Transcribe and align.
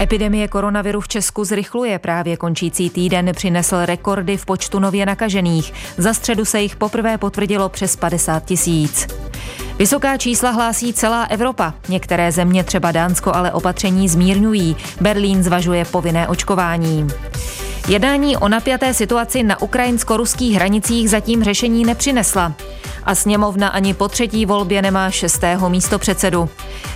Epidemie 0.00 0.48
koronaviru 0.48 1.00
v 1.00 1.08
Česku 1.08 1.44
zrychluje. 1.44 1.98
Právě 1.98 2.36
končící 2.36 2.90
týden 2.90 3.32
přinesl 3.34 3.76
rekordy 3.84 4.36
v 4.36 4.46
počtu 4.46 4.78
nově 4.78 5.06
nakažených. 5.06 5.72
Za 5.96 6.14
středu 6.14 6.44
se 6.44 6.60
jich 6.60 6.76
poprvé 6.76 7.18
potvrdilo 7.18 7.68
přes 7.68 7.96
50 7.96 8.44
tisíc. 8.44 9.06
Vysoká 9.78 10.16
čísla 10.16 10.50
hlásí 10.50 10.92
celá 10.92 11.24
Evropa. 11.24 11.74
Některé 11.88 12.32
země, 12.32 12.64
třeba 12.64 12.92
Dánsko, 12.92 13.34
ale 13.34 13.52
opatření 13.52 14.08
zmírňují. 14.08 14.76
Berlín 15.00 15.42
zvažuje 15.42 15.84
povinné 15.84 16.28
očkování. 16.28 17.08
Jednání 17.88 18.36
o 18.36 18.48
napjaté 18.48 18.94
situaci 18.94 19.42
na 19.42 19.62
ukrajinsko-ruských 19.62 20.54
hranicích 20.54 21.10
zatím 21.10 21.44
řešení 21.44 21.84
nepřinesla. 21.84 22.52
A 23.04 23.14
sněmovna 23.14 23.68
ani 23.68 23.94
po 23.94 24.08
třetí 24.08 24.46
volbě 24.46 24.82
nemá 24.82 25.10
šestého 25.10 25.70
místo 25.70 25.98
předsedu. 25.98 26.48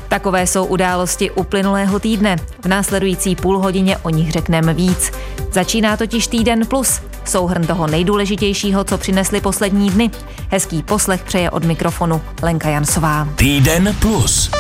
Takové 0.09 0.47
jsou 0.47 0.65
události 0.65 1.31
uplynulého 1.31 1.99
týdne. 1.99 2.37
V 2.63 2.69
následující 2.69 3.37
půl 3.37 3.59
hodině 3.59 3.97
o 3.97 4.11
nich 4.11 4.33
řekneme 4.33 4.75
víc. 4.75 5.13
Začíná 5.53 5.97
totiž 5.97 6.27
týden 6.27 6.67
plus. 6.67 7.01
Souhrn 7.25 7.67
toho 7.67 7.87
nejdůležitějšího, 7.87 8.85
co 8.85 8.99
přinesly 8.99 9.41
poslední 9.41 9.91
dny. 9.91 10.11
Hezký 10.49 10.83
poslech 10.83 11.25
přeje 11.25 11.51
od 11.51 11.65
mikrofonu 11.65 12.23
Lenka 12.43 12.69
Jansová. 12.69 13.29
Týden 13.37 13.97
plus. 14.01 14.51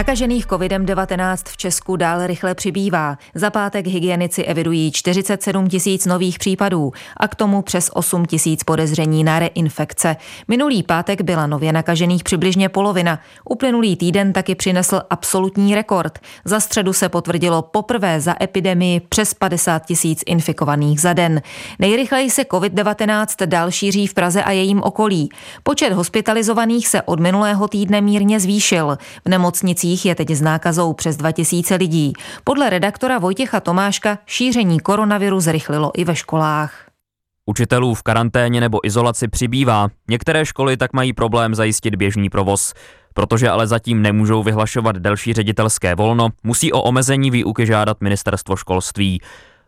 Nakažených 0.00 0.46
COVID-19 0.46 1.36
v 1.48 1.56
Česku 1.56 1.96
dále 1.96 2.26
rychle 2.26 2.54
přibývá. 2.54 3.18
Za 3.34 3.50
pátek 3.50 3.86
hygienici 3.86 4.44
evidují 4.44 4.92
47 4.92 5.68
tisíc 5.68 6.06
nových 6.06 6.38
případů 6.38 6.92
a 7.16 7.28
k 7.28 7.34
tomu 7.34 7.62
přes 7.62 7.90
8 7.94 8.26
tisíc 8.26 8.64
podezření 8.64 9.24
na 9.24 9.38
reinfekce. 9.38 10.16
Minulý 10.48 10.82
pátek 10.82 11.20
byla 11.20 11.46
nově 11.46 11.72
nakažených 11.72 12.24
přibližně 12.24 12.68
polovina. 12.68 13.20
Uplynulý 13.44 13.96
týden 13.96 14.32
taky 14.32 14.54
přinesl 14.54 15.00
absolutní 15.10 15.74
rekord. 15.74 16.18
Za 16.44 16.60
středu 16.60 16.92
se 16.92 17.08
potvrdilo 17.08 17.62
poprvé 17.62 18.20
za 18.20 18.34
epidemii 18.42 19.00
přes 19.00 19.34
50 19.34 19.86
tisíc 19.86 20.22
infikovaných 20.26 21.00
za 21.00 21.12
den. 21.12 21.42
Nejrychleji 21.78 22.30
se 22.30 22.42
COVID-19 22.42 23.46
dál 23.46 23.70
šíří 23.70 24.06
v 24.06 24.14
Praze 24.14 24.42
a 24.42 24.50
jejím 24.50 24.82
okolí. 24.82 25.28
Počet 25.62 25.92
hospitalizovaných 25.92 26.88
se 26.88 27.02
od 27.02 27.20
minulého 27.20 27.68
týdne 27.68 28.00
mírně 28.00 28.40
zvýšil. 28.40 28.98
V 29.24 29.28
nemocnici 29.28 29.89
nemocnicích 29.90 30.06
je 30.06 30.14
teď 30.14 30.30
s 30.30 30.40
nákazou 30.40 30.92
přes 30.92 31.16
2000 31.16 31.74
lidí. 31.74 32.12
Podle 32.44 32.70
redaktora 32.70 33.18
Vojtěcha 33.18 33.60
Tomáška 33.60 34.18
šíření 34.26 34.80
koronaviru 34.80 35.40
zrychlilo 35.40 35.90
i 35.94 36.04
ve 36.04 36.14
školách. 36.14 36.90
Učitelů 37.46 37.94
v 37.94 38.02
karanténě 38.02 38.60
nebo 38.60 38.86
izolaci 38.86 39.28
přibývá. 39.28 39.88
Některé 40.08 40.46
školy 40.46 40.76
tak 40.76 40.92
mají 40.92 41.12
problém 41.12 41.54
zajistit 41.54 41.94
běžný 41.96 42.30
provoz. 42.30 42.74
Protože 43.14 43.50
ale 43.50 43.66
zatím 43.66 44.02
nemůžou 44.02 44.42
vyhlašovat 44.42 44.96
delší 44.96 45.32
ředitelské 45.32 45.94
volno, 45.94 46.28
musí 46.44 46.72
o 46.72 46.82
omezení 46.82 47.30
výuky 47.30 47.66
žádat 47.66 48.00
ministerstvo 48.00 48.56
školství. 48.56 49.20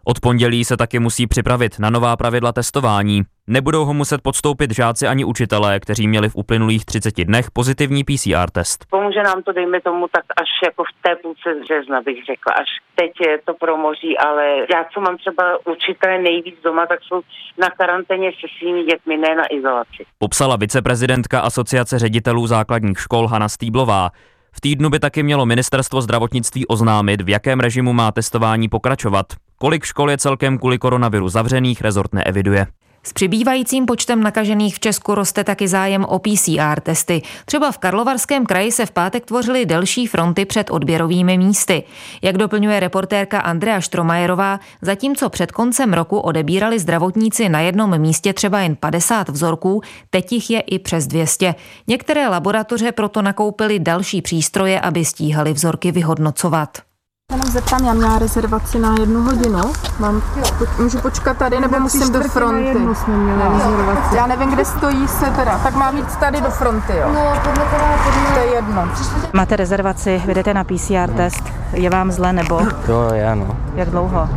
Od 0.05 0.21
pondělí 0.21 0.65
se 0.65 0.77
taky 0.77 0.99
musí 0.99 1.27
připravit 1.27 1.79
na 1.79 1.91
nová 1.91 2.17
pravidla 2.17 2.53
testování. 2.53 3.23
Nebudou 3.47 3.85
ho 3.85 3.95
muset 3.95 4.23
podstoupit 4.23 4.75
žáci 4.75 5.07
ani 5.07 5.25
učitelé, 5.25 5.81
kteří 5.81 6.09
měli 6.09 6.29
v 6.29 6.37
uplynulých 6.37 6.85
30 6.85 7.25
dnech 7.25 7.51
pozitivní 7.51 8.05
PCR 8.05 8.51
test. 8.53 8.87
Pomůže 8.91 9.23
nám 9.23 9.43
to, 9.43 9.53
dejme 9.53 9.81
tomu, 9.81 10.07
tak 10.13 10.25
až 10.37 10.49
jako 10.65 10.85
v 10.85 11.03
té 11.03 11.17
půlce 11.17 11.49
března 11.65 12.03
bych 12.03 12.25
řekla, 12.27 12.55
až 12.55 12.69
teď 12.95 13.11
je 13.27 13.39
to 13.45 13.55
promoří, 13.55 14.19
ale 14.19 14.45
já, 14.75 14.85
co 14.95 15.01
mám 15.01 15.17
třeba 15.17 15.45
učitelé 15.67 16.19
nejvíc 16.19 16.55
doma, 16.65 16.87
tak 16.87 16.99
jsou 17.03 17.21
na 17.59 17.71
karanténě 17.71 18.31
se 18.31 18.47
svými 18.59 18.85
dětmi, 18.85 19.17
ne 19.17 19.35
na 19.37 19.45
izolaci. 19.51 20.05
Popsala 20.19 20.57
viceprezidentka 20.57 21.41
Asociace 21.41 21.99
ředitelů 21.99 22.47
základních 22.47 22.99
škol 22.99 23.27
Hana 23.27 23.49
Stýblová. 23.49 24.11
V 24.53 24.61
týdnu 24.61 24.91
by 24.91 24.99
taky 24.99 25.23
mělo 25.23 25.47
ministerstvo 25.47 26.03
zdravotnictví 26.03 26.67
oznámit, 26.67 27.21
v 27.21 27.29
jakém 27.29 27.61
režimu 27.61 27.93
má 27.93 28.13
testování 28.13 28.69
pokračovat. 28.69 29.27
Kolik 29.59 29.85
škol 29.85 30.11
je 30.11 30.19
celkem 30.19 30.59
kvůli 30.59 30.79
koronaviru 30.79 31.29
zavřených, 31.29 31.81
rezort 31.81 32.15
neeviduje. 32.15 32.67
S 33.05 33.13
přibývajícím 33.13 33.87
počtem 33.87 34.23
nakažených 34.23 34.75
v 34.75 34.81
Česku 34.81 35.15
roste 35.15 35.45
taky 35.45 35.69
zájem 35.69 36.05
o 36.05 36.19
PCR 36.19 36.81
testy. 36.83 37.23
Třeba 37.45 37.73
v 37.73 37.79
Karlovarském 37.79 38.47
kraji 38.47 38.73
se 38.73 38.87
v 38.87 38.91
pátek 38.91 39.25
tvořily 39.25 39.67
delší 39.67 40.07
fronty 40.07 40.45
před 40.45 40.71
odběrovými 40.71 41.39
místy. 41.39 41.83
Jak 42.23 42.37
doplňuje 42.39 42.81
reportérka 42.81 43.41
Andrea 43.41 43.81
Štromajerová, 43.81 44.61
zatímco 44.83 45.29
před 45.29 45.53
koncem 45.53 45.93
roku 45.93 46.19
odebírali 46.19 46.79
zdravotníci 46.79 47.49
na 47.49 47.61
jednom 47.61 47.99
místě 47.99 48.33
třeba 48.33 48.61
jen 48.61 48.77
50 48.77 49.29
vzorků, 49.29 49.81
teď 50.11 50.33
jich 50.33 50.51
je 50.51 50.61
i 50.61 50.79
přes 50.79 51.07
200. 51.07 51.55
Některé 51.87 52.29
laboratoře 52.29 52.93
proto 52.93 53.23
nakoupily 53.23 53.79
další 53.79 54.23
přístroje, 54.23 54.81
aby 54.81 55.05
stíhali 55.05 55.53
vzorky 55.53 55.93
vyhodnocovat. 55.93 56.92
Jenom 57.33 57.47
zeptám, 57.47 57.85
já 57.85 57.93
měla 57.93 58.19
rezervaci 58.19 58.79
na 58.79 58.95
jednu 59.01 59.23
hodinu. 59.23 59.61
Mám, 59.99 60.23
po, 60.59 60.83
můžu 60.83 60.99
počkat 60.99 61.37
tady, 61.37 61.61
nebo 61.61 61.81
musím 61.81 62.13
do 62.13 62.21
fronty? 62.21 62.65
jednu 62.65 62.95
jsme 62.95 63.17
měli 63.17 63.43
rezervaci. 63.53 64.17
Já 64.17 64.27
nevím, 64.27 64.51
kde 64.51 64.65
stojí 64.65 65.09
se 65.09 65.31
teda. 65.31 65.59
Tak 65.59 65.75
mám 65.75 65.97
jít 65.97 66.17
tady 66.17 66.41
do 66.41 66.51
fronty, 66.51 66.93
jo? 66.97 67.09
No, 67.15 67.33
podle 67.45 67.65
toho, 67.65 67.85
podle... 68.05 68.35
To 68.35 68.39
je 68.39 68.55
jedno. 68.55 68.89
Máte 69.33 69.57
rezervaci, 69.57 70.23
jdete 70.27 70.55
na 70.55 70.65
PCR 70.65 71.11
test. 71.17 71.43
Je 71.73 71.91
vám 71.91 72.11
zle, 72.13 72.33
nebo? 72.33 72.61
Jo, 72.89 73.11
je, 73.13 73.37
no. 73.37 73.57
Jak 73.75 73.91
dlouho? 73.91 74.29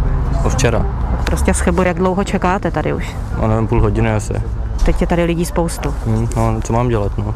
Od 0.43 0.49
včera. 0.51 0.85
Prostě 1.23 1.53
schybu, 1.53 1.81
jak 1.81 1.97
dlouho 1.97 2.23
čekáte 2.23 2.71
tady 2.71 2.93
už? 2.93 3.15
No, 3.41 3.47
nevím, 3.47 3.67
půl 3.67 3.81
hodiny 3.81 4.15
asi. 4.15 4.33
Teď 4.85 5.01
je 5.01 5.07
tady 5.07 5.23
lidí 5.23 5.45
spoustu. 5.45 5.95
Hmm, 6.05 6.27
no, 6.35 6.61
co 6.63 6.73
mám 6.73 6.87
dělat, 6.87 7.11
no. 7.17 7.35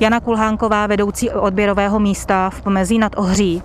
Jana 0.00 0.20
Kulhánková, 0.20 0.86
vedoucí 0.86 1.30
odběrového 1.30 1.98
místa 1.98 2.50
v 2.50 2.60
Pomezí 2.62 2.98
nad 2.98 3.12
Ohří 3.16 3.62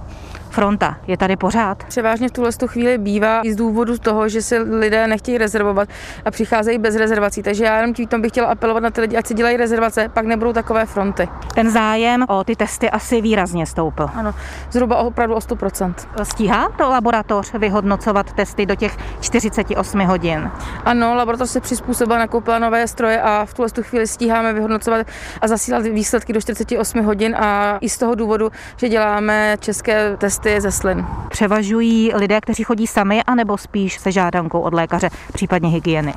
fronta 0.52 0.98
je 1.08 1.18
tady 1.18 1.36
pořád? 1.36 1.84
Převážně 1.84 2.30
v 2.30 2.32
tuhle 2.32 2.52
chvíli 2.66 2.98
bývá 2.98 3.42
i 3.44 3.54
z 3.54 3.56
důvodu 3.56 3.98
toho, 3.98 4.30
že 4.30 4.42
se 4.42 4.60
lidé 4.60 5.08
nechtějí 5.08 5.38
rezervovat 5.38 5.90
a 6.26 6.32
přicházejí 6.32 6.78
bez 6.78 6.96
rezervací. 6.96 7.44
Takže 7.44 7.66
já 7.66 7.76
jenom 7.76 7.94
tím 7.94 8.22
bych 8.22 8.32
chtěla 8.32 8.48
apelovat 8.48 8.84
na 8.84 8.90
ty 8.90 9.02
lidi, 9.02 9.18
ať 9.18 9.28
si 9.28 9.34
dělají 9.34 9.58
rezervace, 9.58 10.10
pak 10.10 10.26
nebudou 10.26 10.54
takové 10.54 10.86
fronty. 10.86 11.30
Ten 11.56 11.70
zájem 11.70 12.26
o 12.28 12.44
ty 12.44 12.56
testy 12.56 12.90
asi 12.90 13.22
výrazně 13.22 13.66
stoupl. 13.66 14.10
Ano, 14.14 14.34
zhruba 14.72 14.98
opravdu 14.98 15.36
o 15.36 15.40
100%. 15.40 15.94
Stíhá 16.24 16.70
to 16.78 16.90
laboratoř 16.90 17.54
vyhodnocovat 17.54 18.34
testy 18.34 18.66
do 18.66 18.76
těch 18.76 18.98
48 19.22 20.00
hodin? 20.00 20.52
Ano, 20.86 21.16
laboratoř 21.16 21.50
se 21.50 21.62
přizpůsobila, 21.62 22.20
nakoupila 22.20 22.60
nové 22.60 22.88
stroje 22.88 23.22
a 23.22 23.46
v 23.46 23.54
tuhle 23.54 23.70
chvíli 23.82 24.08
stíháme 24.08 24.54
vyhodnocovat 24.54 25.08
a 25.42 25.48
zasílat 25.48 25.84
výsledky 25.84 26.34
do 26.34 26.42
48 26.42 27.06
hodin 27.06 27.36
a 27.36 27.78
i 27.82 27.90
z 27.90 27.98
toho 27.98 28.16
důvodu, 28.16 28.52
že 28.78 28.90
děláme 28.90 29.58
české 29.60 30.18
testy 30.18 30.41
testy 30.42 30.62
ze 30.62 30.72
slin. 30.72 31.08
Převažují 31.30 32.12
lidé, 32.16 32.42
kteří 32.42 32.64
chodí 32.64 32.88
sami, 32.88 33.24
anebo 33.28 33.58
spíš 33.58 33.98
se 33.98 34.12
žádankou 34.12 34.60
od 34.60 34.74
lékaře, 34.74 35.10
případně 35.34 35.70
hygieny? 35.70 36.14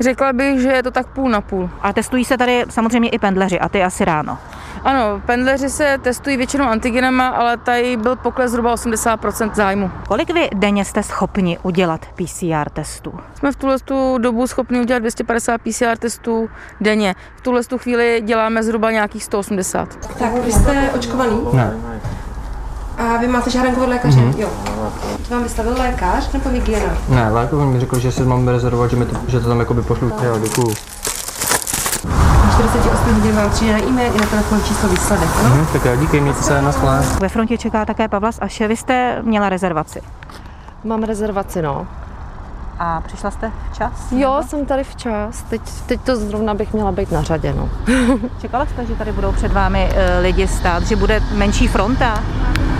Řekla 0.00 0.32
bych, 0.32 0.60
že 0.60 0.68
je 0.68 0.82
to 0.82 0.90
tak 0.90 1.06
půl 1.06 1.30
na 1.30 1.40
půl. 1.40 1.70
A 1.80 1.92
testují 1.92 2.24
se 2.24 2.38
tady 2.38 2.64
samozřejmě 2.70 3.08
i 3.08 3.18
pendleři 3.18 3.60
a 3.60 3.68
ty 3.68 3.82
asi 3.82 4.04
ráno. 4.04 4.38
Ano, 4.84 5.22
pendleři 5.26 5.70
se 5.70 5.98
testují 6.02 6.36
většinou 6.36 6.64
antigenama, 6.64 7.28
ale 7.28 7.56
tady 7.56 7.96
byl 7.96 8.16
pokles 8.16 8.50
zhruba 8.50 8.74
80% 8.74 9.54
zájmu. 9.54 9.90
Kolik 10.08 10.30
vy 10.34 10.48
denně 10.54 10.84
jste 10.84 11.02
schopni 11.02 11.58
udělat 11.62 12.06
PCR 12.06 12.70
testů? 12.72 13.14
Jsme 13.34 13.52
v 13.52 13.56
tuhle 13.56 13.78
tu 13.78 14.18
dobu 14.18 14.46
schopni 14.46 14.80
udělat 14.80 14.98
250 14.98 15.58
PCR 15.58 15.96
testů 15.98 16.50
denně. 16.80 17.14
V 17.36 17.40
tuhle 17.40 17.64
tu 17.64 17.78
chvíli 17.78 18.22
děláme 18.24 18.62
zhruba 18.62 18.90
nějakých 18.90 19.24
180. 19.24 20.16
Tak, 20.18 20.32
vy 20.32 20.52
jste 20.52 20.90
očkovaný? 20.94 21.40
Ne. 21.52 21.72
A 22.98 23.16
vy 23.16 23.28
máte 23.28 23.50
žádanku 23.50 23.82
od 23.82 23.88
lékaře? 23.88 24.20
Mm-hmm. 24.20 24.38
Jo. 24.38 24.48
To 25.28 25.34
vám 25.34 25.42
vystavil 25.42 25.74
lékař 25.78 26.32
nebo 26.32 26.48
hygiena? 26.48 26.92
Ne, 27.08 27.30
lékař 27.30 27.58
mi 27.58 27.80
řekl, 27.80 27.98
že 27.98 28.12
si 28.12 28.22
mám 28.22 28.48
rezervovat, 28.48 28.90
že, 28.90 28.96
mi 28.96 29.06
to, 29.06 29.16
že 29.28 29.40
to 29.40 29.48
tam 29.48 29.58
jakoby 29.60 29.82
pošlu. 29.82 30.12
Jo, 30.22 30.38
děkuju. 30.42 30.74
48 32.52 33.14
hodin 33.14 33.36
vám 33.36 33.50
přijde 33.50 33.72
na 33.72 33.78
e-mail 33.78 34.12
i 34.14 34.18
na 34.20 34.26
telefon 34.26 34.60
číslo 34.64 34.88
výsledek, 34.88 35.28
ano? 35.38 35.54
Mm, 35.54 35.66
tak 35.72 35.84
já 35.84 35.96
díky, 35.96 36.20
mějte 36.20 36.42
se 36.42 36.62
na 36.62 36.72
sklé. 36.72 37.02
Ve 37.20 37.28
frontě 37.28 37.58
čeká 37.58 37.84
také 37.84 38.08
Pavlas 38.08 38.38
a 38.40 38.66
Vy 38.68 38.76
jste 38.76 39.22
měla 39.22 39.48
rezervaci? 39.48 40.00
Mám 40.84 41.02
rezervaci, 41.02 41.62
no. 41.62 41.86
A 42.78 43.00
přišla 43.00 43.30
jste 43.30 43.52
včas? 43.72 44.12
Jo, 44.12 44.34
nebo? 44.36 44.48
jsem 44.48 44.66
tady 44.66 44.84
včas. 44.84 45.42
Teď, 45.42 45.62
teď 45.86 46.00
to 46.00 46.16
zrovna 46.16 46.54
bych 46.54 46.72
měla 46.72 46.92
být 46.92 47.12
na 47.12 47.22
řadě. 47.22 47.54
No. 47.56 47.68
Čekala 48.40 48.66
jste, 48.66 48.86
že 48.86 48.94
tady 48.94 49.12
budou 49.12 49.32
před 49.32 49.52
vámi 49.52 49.88
e, 49.94 50.18
lidi 50.18 50.48
stát, 50.48 50.82
že 50.82 50.96
bude 50.96 51.20
menší 51.34 51.68
fronta? 51.68 52.22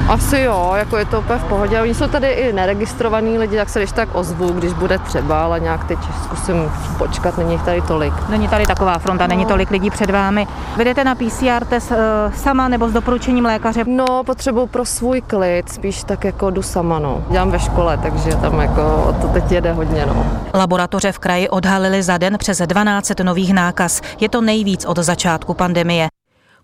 Asi 0.09 0.41
jo, 0.41 0.73
jako 0.77 0.97
je 0.97 1.05
to 1.05 1.19
úplně 1.19 1.39
v 1.39 1.45
pohodě. 1.45 1.83
Oni 1.83 1.95
jsou 1.95 2.07
tady 2.07 2.29
i 2.29 2.53
neregistrovaní 2.53 3.39
lidi, 3.39 3.57
tak 3.57 3.69
se 3.69 3.81
když 3.81 3.93
tak 3.93 4.09
ozvu, 4.13 4.53
když 4.53 4.73
bude 4.73 4.99
třeba, 4.99 5.45
ale 5.45 5.61
nějak 5.61 5.85
teď 5.85 5.99
zkusím 6.25 6.73
počkat, 6.99 7.39
není 7.39 7.53
jich 7.53 7.63
tady 7.63 7.81
tolik. 7.81 8.15
Není 8.29 8.49
tady 8.49 8.67
taková 8.67 8.99
fronta, 8.99 9.25
no. 9.25 9.29
není 9.29 9.47
tolik 9.47 9.71
lidí 9.71 9.91
před 9.91 10.11
vámi. 10.11 10.47
Vydete 10.77 11.05
na 11.05 11.15
PCR 11.15 11.65
test 11.69 11.91
uh, 11.91 11.97
sama 12.35 12.69
nebo 12.69 12.89
s 12.89 12.93
doporučením 12.93 13.45
lékaře? 13.45 13.85
No, 13.87 14.25
potřebuji 14.25 14.67
pro 14.67 14.85
svůj 14.85 15.21
klid, 15.21 15.69
spíš 15.69 16.05
tak 16.05 16.25
jako 16.25 16.51
jdu 16.51 16.63
sama, 16.63 16.99
no. 16.99 17.25
Dělám 17.31 17.51
ve 17.51 17.59
škole, 17.59 17.99
takže 18.03 18.37
tam 18.37 18.61
jako 18.61 19.05
o 19.09 19.13
to 19.13 19.29
teď 19.29 19.53
jede 19.53 19.73
hodně 19.73 19.82
hodně. 19.85 20.07
No. 20.07 20.27
Laboratoře 20.55 21.13
v 21.13 21.19
kraji 21.19 21.49
odhalily 21.49 22.03
za 22.03 22.19
den 22.19 22.39
přes 22.39 22.59
12 22.67 23.13
nových 23.23 23.55
nákaz. 23.55 24.01
Je 24.21 24.29
to 24.29 24.41
nejvíc 24.41 24.85
od 24.85 24.99
začátku 24.99 25.55
pandemie. 25.55 26.09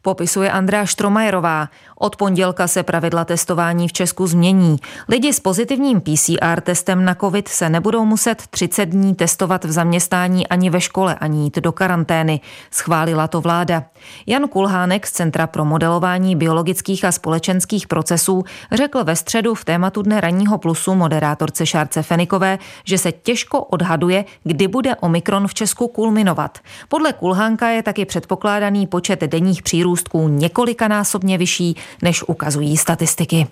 Popisuje 0.09 0.51
Andrea 0.51 0.87
Štromajerová. 0.87 1.69
Od 1.99 2.17
pondělka 2.17 2.69
se 2.69 2.83
pravidla 2.83 3.25
testování 3.25 3.89
v 3.89 3.93
Česku 3.93 4.27
změní. 4.27 4.77
Lidi 5.09 5.33
s 5.33 5.41
pozitivním 5.41 6.01
PCR 6.01 6.61
testem 6.61 7.05
na 7.05 7.15
COVID 7.15 7.49
se 7.49 7.69
nebudou 7.69 8.05
muset 8.05 8.43
30 8.51 8.87
dní 8.87 9.15
testovat 9.15 9.65
v 9.65 9.73
zaměstnání 9.73 10.47
ani 10.47 10.71
ve 10.71 10.81
škole, 10.81 11.15
ani 11.15 11.45
jít 11.45 11.57
do 11.57 11.73
karantény. 11.73 12.41
Schválila 12.71 13.29
to 13.29 13.41
vláda. 13.41 13.85
Jan 14.27 14.49
Kulhánek 14.49 15.07
z 15.07 15.13
Centra 15.13 15.47
pro 15.47 15.65
modelování 15.65 16.37
biologických 16.37 17.05
a 17.05 17.13
společenských 17.13 17.87
procesů 17.87 18.45
řekl 18.73 19.05
ve 19.05 19.17
středu 19.17 19.55
v 19.55 19.65
tématu 19.65 20.03
Dne 20.03 20.21
ranního 20.21 20.59
plusu 20.59 20.95
moderátorce 20.95 21.67
Šárce 21.67 22.03
Fenikové, 22.03 22.59
že 22.85 22.99
se 22.99 23.13
těžko 23.13 23.61
odhaduje, 23.61 24.25
kdy 24.45 24.69
bude 24.69 24.97
Omikron 24.97 25.49
v 25.49 25.55
Česku 25.55 25.89
kulminovat. 25.89 26.59
Podle 26.89 27.13
Kulhánka 27.13 27.69
je 27.69 27.83
taky 27.83 28.05
předpokládaný 28.05 28.87
počet 28.87 29.21
denních 29.21 29.63
přírůstků 29.63 29.98
několikanásobně 30.29 31.39
vyšší, 31.39 31.75
než 32.03 32.23
ukazují 32.23 32.77
statistiky. 32.77 33.47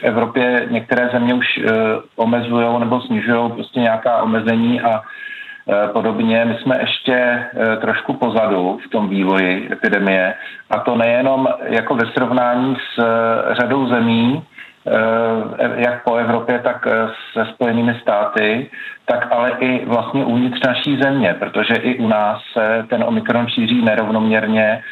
V 0.00 0.04
Evropě 0.04 0.66
některé 0.70 1.08
země 1.12 1.34
už 1.34 1.46
uh, 1.58 1.72
omezují 2.16 2.80
nebo 2.80 3.00
snižují 3.00 3.52
prostě 3.52 3.80
nějaká 3.80 4.22
omezení 4.22 4.80
a 4.80 5.00
uh, 5.00 5.92
podobně. 5.92 6.44
My 6.44 6.58
jsme 6.62 6.80
ještě 6.80 7.46
uh, 7.54 7.80
trošku 7.80 8.12
pozadu 8.12 8.78
v 8.86 8.90
tom 8.90 9.08
vývoji 9.08 9.68
epidemie 9.72 10.34
a 10.70 10.78
to 10.78 10.96
nejenom 10.96 11.48
jako 11.62 11.94
ve 11.94 12.12
srovnání 12.12 12.76
s 12.76 13.04
řadou 13.60 13.88
zemí, 13.88 14.42
jak 15.76 16.04
po 16.04 16.14
Evropě, 16.14 16.58
tak 16.58 16.86
se 17.32 17.46
Spojenými 17.54 17.98
státy, 18.02 18.70
tak 19.04 19.32
ale 19.32 19.50
i 19.60 19.84
vlastně 19.84 20.24
uvnitř 20.24 20.60
naší 20.66 20.98
země, 21.02 21.36
protože 21.38 21.74
i 21.74 21.98
u 21.98 22.08
nás 22.08 22.42
se 22.52 22.86
ten 22.88 23.04
Omikron 23.04 23.48
šíří 23.48 23.82
nerovnoměrně. 23.82 24.82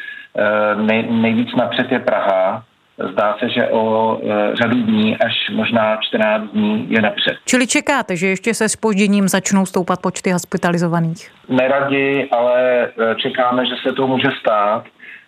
Nej, 0.75 1.07
nejvíc 1.09 1.55
napřed 1.55 1.91
je 1.91 1.99
Praha, 1.99 2.63
Zdá 2.97 3.35
se, 3.39 3.49
že 3.49 3.67
o 3.67 4.17
e, 4.23 4.55
řadu 4.55 4.81
dní 4.81 5.17
až 5.17 5.49
možná 5.53 5.97
14 6.01 6.43
dní 6.43 6.87
je 6.89 7.01
napřed. 7.01 7.37
Čili 7.45 7.67
čekáte, 7.67 8.15
že 8.15 8.27
ještě 8.27 8.53
se 8.53 8.69
spožděním 8.69 9.27
začnou 9.27 9.65
stoupat 9.65 10.01
počty 10.01 10.31
hospitalizovaných? 10.31 11.31
Neradi, 11.49 12.29
ale 12.31 12.83
e, 12.83 13.15
čekáme, 13.15 13.65
že 13.65 13.75
se 13.83 13.93
to 13.93 14.07
může 14.07 14.27
stát. 14.39 14.83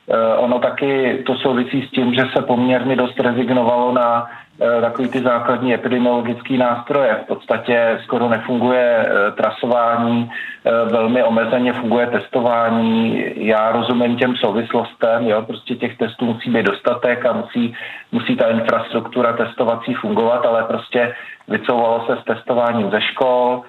E, 0.09 0.37
ono 0.37 0.59
taky 0.59 1.23
to 1.25 1.35
souvisí 1.35 1.87
s 1.87 1.91
tím, 1.91 2.13
že 2.13 2.21
se 2.37 2.43
poměrně 2.43 2.95
dost 2.95 3.19
rezignovalo 3.19 3.91
na 3.91 4.27
Eh, 4.46 4.46
takový 4.81 5.09
ty 5.09 5.21
základní 5.21 5.73
epidemiologické 5.73 6.57
nástroje. 6.57 7.19
V 7.23 7.27
podstatě 7.27 7.99
skoro 8.03 8.29
nefunguje 8.29 9.07
eh, 9.07 9.31
trasování, 9.31 10.31
eh, 10.65 10.71
velmi 10.91 11.23
omezeně 11.23 11.73
funguje 11.73 12.07
testování. 12.07 13.23
Já 13.35 13.71
rozumím 13.71 14.17
těm 14.17 14.35
souvislostem, 14.35 15.27
jo, 15.27 15.41
prostě 15.41 15.75
těch 15.75 15.97
testů 15.97 16.25
musí 16.25 16.49
být 16.49 16.65
dostatek 16.65 17.25
a 17.25 17.33
musí, 17.33 17.75
musí 18.11 18.35
ta 18.35 18.47
infrastruktura 18.47 19.33
testovací 19.33 19.93
fungovat, 19.93 20.45
ale 20.45 20.63
prostě 20.63 21.15
vycouvalo 21.47 22.05
se 22.05 22.21
s 22.21 22.25
testováním 22.25 22.91
ze 22.91 23.01
škol, 23.01 23.61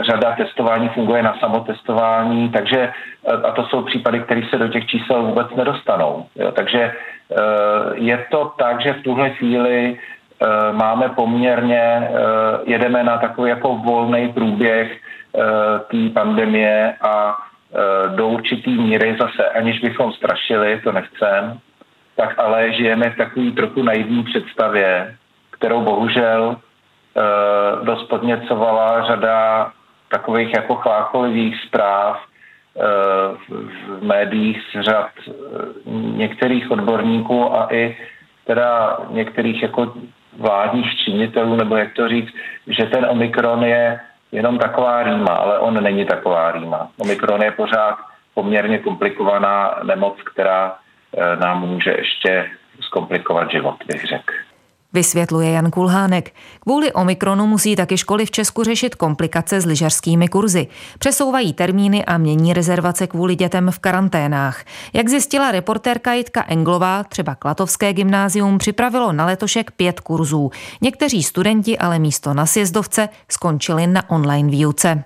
řada 0.00 0.34
testování 0.36 0.88
funguje 0.88 1.22
na 1.22 1.36
samotestování, 1.40 2.48
takže 2.48 2.92
a 3.44 3.50
to 3.50 3.66
jsou 3.66 3.82
případy, 3.82 4.20
které 4.20 4.42
se 4.50 4.58
do 4.58 4.68
těch 4.68 4.86
čísel 4.86 5.22
vůbec 5.22 5.46
nedostanou. 5.56 6.26
Jo, 6.36 6.52
takže 6.52 6.92
Eh, 6.92 7.17
je 7.94 8.26
to 8.30 8.52
tak, 8.58 8.80
že 8.80 8.92
v 8.92 9.02
tuhle 9.02 9.30
chvíli 9.30 9.98
eh, 9.98 10.46
máme 10.72 11.08
poměrně, 11.08 11.82
eh, 11.82 12.10
jedeme 12.64 13.04
na 13.04 13.18
takový 13.18 13.50
jako 13.50 13.76
volný 13.76 14.32
průběh 14.32 14.96
té 15.90 16.10
pandemie 16.12 16.94
a 17.00 17.36
do 18.16 18.28
určitý 18.28 18.70
míry 18.70 19.16
zase, 19.20 19.48
aniž 19.48 19.80
bychom 19.80 20.12
strašili, 20.12 20.80
to 20.84 20.92
nechcem, 20.92 21.60
tak 22.16 22.38
ale 22.38 22.72
žijeme 22.72 23.10
v 23.10 23.16
takový 23.16 23.52
trochu 23.52 23.82
naivní 23.82 24.24
představě, 24.24 25.16
kterou 25.50 25.80
bohužel 25.80 26.56
dost 27.82 28.02
podněcovala 28.02 29.04
řada 29.06 29.70
takových 30.08 30.54
jako 30.54 30.74
chlácholivých 30.74 31.60
zpráv, 31.66 32.20
v 33.48 34.02
médiích 34.02 34.62
z 34.72 34.82
řad 34.82 35.10
eh, 35.28 35.32
některých 35.94 36.70
odborníků 36.70 37.56
a 37.56 37.74
i 37.74 37.96
teda 38.46 38.98
některých 39.10 39.62
jako 39.62 39.94
vládních 40.38 40.96
činitelů, 40.96 41.56
nebo 41.56 41.76
jak 41.76 41.92
to 41.92 42.08
říct, 42.08 42.34
že 42.66 42.86
ten 42.86 43.06
Omikron 43.08 43.64
je 43.64 44.00
jenom 44.32 44.58
taková 44.58 45.02
rýma, 45.02 45.32
ale 45.34 45.58
on 45.58 45.82
není 45.82 46.04
taková 46.04 46.52
rýma. 46.52 46.90
Omikron 46.98 47.42
je 47.42 47.50
pořád 47.50 47.98
poměrně 48.34 48.78
komplikovaná 48.78 49.80
nemoc, 49.82 50.16
která 50.32 50.76
eh, 51.16 51.36
nám 51.36 51.68
může 51.68 51.90
ještě 51.90 52.50
zkomplikovat 52.80 53.50
život, 53.50 53.76
bych 53.86 54.04
řekl. 54.04 54.47
Vysvětluje 54.92 55.50
Jan 55.50 55.70
Kulhánek. 55.70 56.34
Kvůli 56.60 56.92
Omikronu 56.92 57.46
musí 57.46 57.76
taky 57.76 57.98
školy 57.98 58.26
v 58.26 58.30
Česku 58.30 58.64
řešit 58.64 58.94
komplikace 58.94 59.60
s 59.60 59.66
lyžařskými 59.66 60.28
kurzy. 60.28 60.66
Přesouvají 60.98 61.52
termíny 61.52 62.04
a 62.04 62.18
mění 62.18 62.52
rezervace 62.52 63.06
kvůli 63.06 63.36
dětem 63.36 63.70
v 63.70 63.78
karanténách. 63.78 64.64
Jak 64.92 65.08
zjistila 65.08 65.50
reportérka 65.50 66.12
Jitka 66.12 66.44
Englová, 66.48 67.04
třeba 67.04 67.34
Klatovské 67.34 67.92
gymnázium 67.92 68.58
připravilo 68.58 69.12
na 69.12 69.26
letošek 69.26 69.70
pět 69.70 70.00
kurzů. 70.00 70.50
Někteří 70.80 71.22
studenti 71.22 71.78
ale 71.78 71.98
místo 71.98 72.34
na 72.34 72.46
sjezdovce 72.46 73.08
skončili 73.28 73.86
na 73.86 74.10
online 74.10 74.50
výuce. 74.50 75.04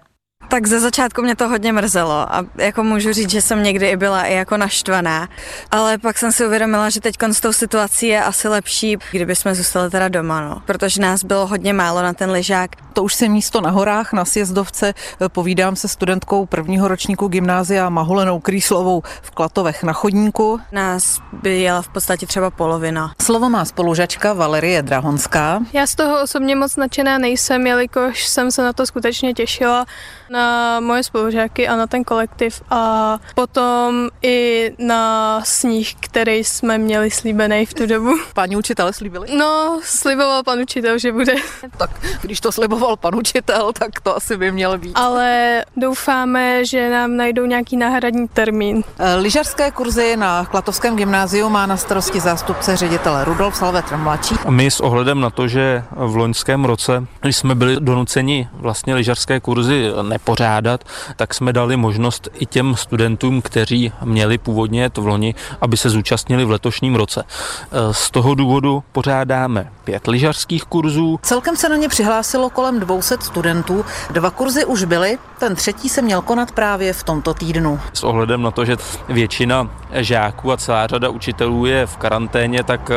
Tak 0.52 0.66
ze 0.66 0.80
začátku 0.80 1.22
mě 1.22 1.36
to 1.36 1.48
hodně 1.48 1.72
mrzelo 1.72 2.34
a 2.34 2.44
jako 2.58 2.82
můžu 2.82 3.12
říct, 3.12 3.30
že 3.30 3.42
jsem 3.42 3.62
někdy 3.62 3.88
i 3.88 3.96
byla 3.96 4.22
i 4.22 4.34
jako 4.34 4.56
naštvaná, 4.56 5.28
ale 5.70 5.98
pak 5.98 6.18
jsem 6.18 6.32
si 6.32 6.46
uvědomila, 6.46 6.90
že 6.90 7.00
teď 7.00 7.16
s 7.32 7.40
tou 7.40 7.52
situací 7.52 8.06
je 8.06 8.24
asi 8.24 8.48
lepší, 8.48 8.96
kdyby 9.10 9.36
jsme 9.36 9.54
zůstali 9.54 9.90
teda 9.90 10.08
doma, 10.08 10.40
no, 10.40 10.62
protože 10.66 11.00
nás 11.00 11.24
bylo 11.24 11.46
hodně 11.46 11.72
málo 11.72 12.02
na 12.02 12.12
ten 12.12 12.30
lyžák. 12.30 12.70
To 12.92 13.02
už 13.02 13.14
se 13.14 13.28
místo 13.28 13.60
na 13.60 13.70
horách, 13.70 14.12
na 14.12 14.24
sjezdovce, 14.24 14.94
povídám 15.28 15.76
se 15.76 15.88
studentkou 15.88 16.46
prvního 16.46 16.88
ročníku 16.88 17.28
gymnázia 17.28 17.88
Mahulenou 17.88 18.40
Krýslovou 18.40 19.02
v 19.22 19.30
Klatovech 19.30 19.82
na 19.82 19.92
chodníku. 19.92 20.60
Nás 20.72 21.20
by 21.32 21.60
jela 21.60 21.82
v 21.82 21.88
podstatě 21.88 22.26
třeba 22.26 22.50
polovina. 22.50 23.12
Slovo 23.22 23.48
má 23.48 23.64
spolužačka 23.64 24.32
Valerie 24.32 24.82
Drahonská. 24.82 25.60
Já 25.72 25.86
z 25.86 25.94
toho 25.94 26.22
osobně 26.22 26.56
moc 26.56 26.76
nadšená 26.76 27.18
nejsem, 27.18 27.66
jelikož 27.66 28.26
jsem 28.26 28.50
se 28.50 28.62
na 28.62 28.72
to 28.72 28.86
skutečně 28.86 29.34
těšila 29.34 29.86
na 30.30 30.41
moje 30.80 31.02
spolužáky 31.02 31.68
a 31.68 31.76
na 31.76 31.86
ten 31.86 32.04
kolektiv 32.04 32.62
a 32.70 33.18
potom 33.34 34.08
i 34.22 34.70
na 34.78 35.40
sníh, 35.44 35.94
který 36.00 36.44
jsme 36.44 36.78
měli 36.78 37.10
slíbený 37.10 37.66
v 37.66 37.74
tu 37.74 37.86
dobu. 37.86 38.18
Páni 38.34 38.56
učitele 38.56 38.92
slíbili? 38.92 39.36
No, 39.36 39.80
sliboval 39.84 40.42
pan 40.42 40.60
učitel, 40.60 40.98
že 40.98 41.12
bude. 41.12 41.34
Tak 41.76 41.90
když 42.20 42.40
to 42.40 42.52
sliboval 42.52 42.96
pan 42.96 43.14
učitel, 43.14 43.72
tak 43.72 44.00
to 44.00 44.16
asi 44.16 44.36
by 44.36 44.52
měl 44.52 44.78
být. 44.78 44.92
Ale 44.94 45.64
doufáme, 45.76 46.64
že 46.64 46.90
nám 46.90 47.16
najdou 47.16 47.46
nějaký 47.46 47.76
náhradní 47.76 48.28
termín. 48.28 48.84
E, 48.98 49.14
lyžařské 49.14 49.70
kurzy 49.70 50.16
na 50.16 50.44
Klatovském 50.44 50.96
gymnáziu 50.96 51.48
má 51.48 51.66
na 51.66 51.76
starosti 51.76 52.20
zástupce 52.20 52.76
ředitele 52.76 53.24
Rudolf 53.24 53.56
Salvetr 53.56 53.96
mladší. 53.96 54.34
My 54.48 54.70
s 54.70 54.80
ohledem 54.80 55.20
na 55.20 55.30
to, 55.30 55.48
že 55.48 55.84
v 55.90 56.16
loňském 56.16 56.64
roce 56.64 57.06
jsme 57.22 57.54
byli 57.54 57.76
donuceni 57.80 58.48
vlastně 58.52 58.94
lyžařské 58.94 59.40
kurzy 59.40 59.90
ne 60.02 60.18
pořádat, 60.32 60.84
tak 61.16 61.34
jsme 61.34 61.52
dali 61.52 61.76
možnost 61.76 62.28
i 62.40 62.46
těm 62.46 62.76
studentům, 62.76 63.42
kteří 63.42 63.92
měli 64.04 64.38
původně 64.38 64.90
to 64.90 65.02
v 65.02 65.06
loni, 65.06 65.34
aby 65.60 65.76
se 65.76 65.90
zúčastnili 65.90 66.44
v 66.44 66.50
letošním 66.50 66.94
roce. 66.94 67.24
E, 67.24 67.94
z 67.94 68.10
toho 68.10 68.34
důvodu 68.34 68.82
pořádáme 68.92 69.68
pět 69.84 70.06
lyžařských 70.06 70.64
kurzů. 70.64 71.20
Celkem 71.22 71.56
se 71.56 71.68
na 71.68 71.76
ně 71.76 71.88
přihlásilo 71.88 72.50
kolem 72.50 72.80
200 72.80 73.16
studentů. 73.20 73.84
Dva 74.10 74.30
kurzy 74.30 74.64
už 74.64 74.84
byly, 74.84 75.18
ten 75.38 75.54
třetí 75.54 75.88
se 75.88 76.02
měl 76.02 76.22
konat 76.22 76.52
právě 76.52 76.92
v 76.92 77.02
tomto 77.02 77.34
týdnu. 77.34 77.80
S 77.92 78.04
ohledem 78.04 78.42
na 78.42 78.50
to, 78.50 78.64
že 78.64 78.76
většina 79.08 79.68
žáků 79.92 80.52
a 80.52 80.56
celá 80.56 80.86
řada 80.86 81.08
učitelů 81.08 81.66
je 81.66 81.86
v 81.86 81.96
karanténě, 81.96 82.64
tak 82.64 82.90
e, 82.90 82.94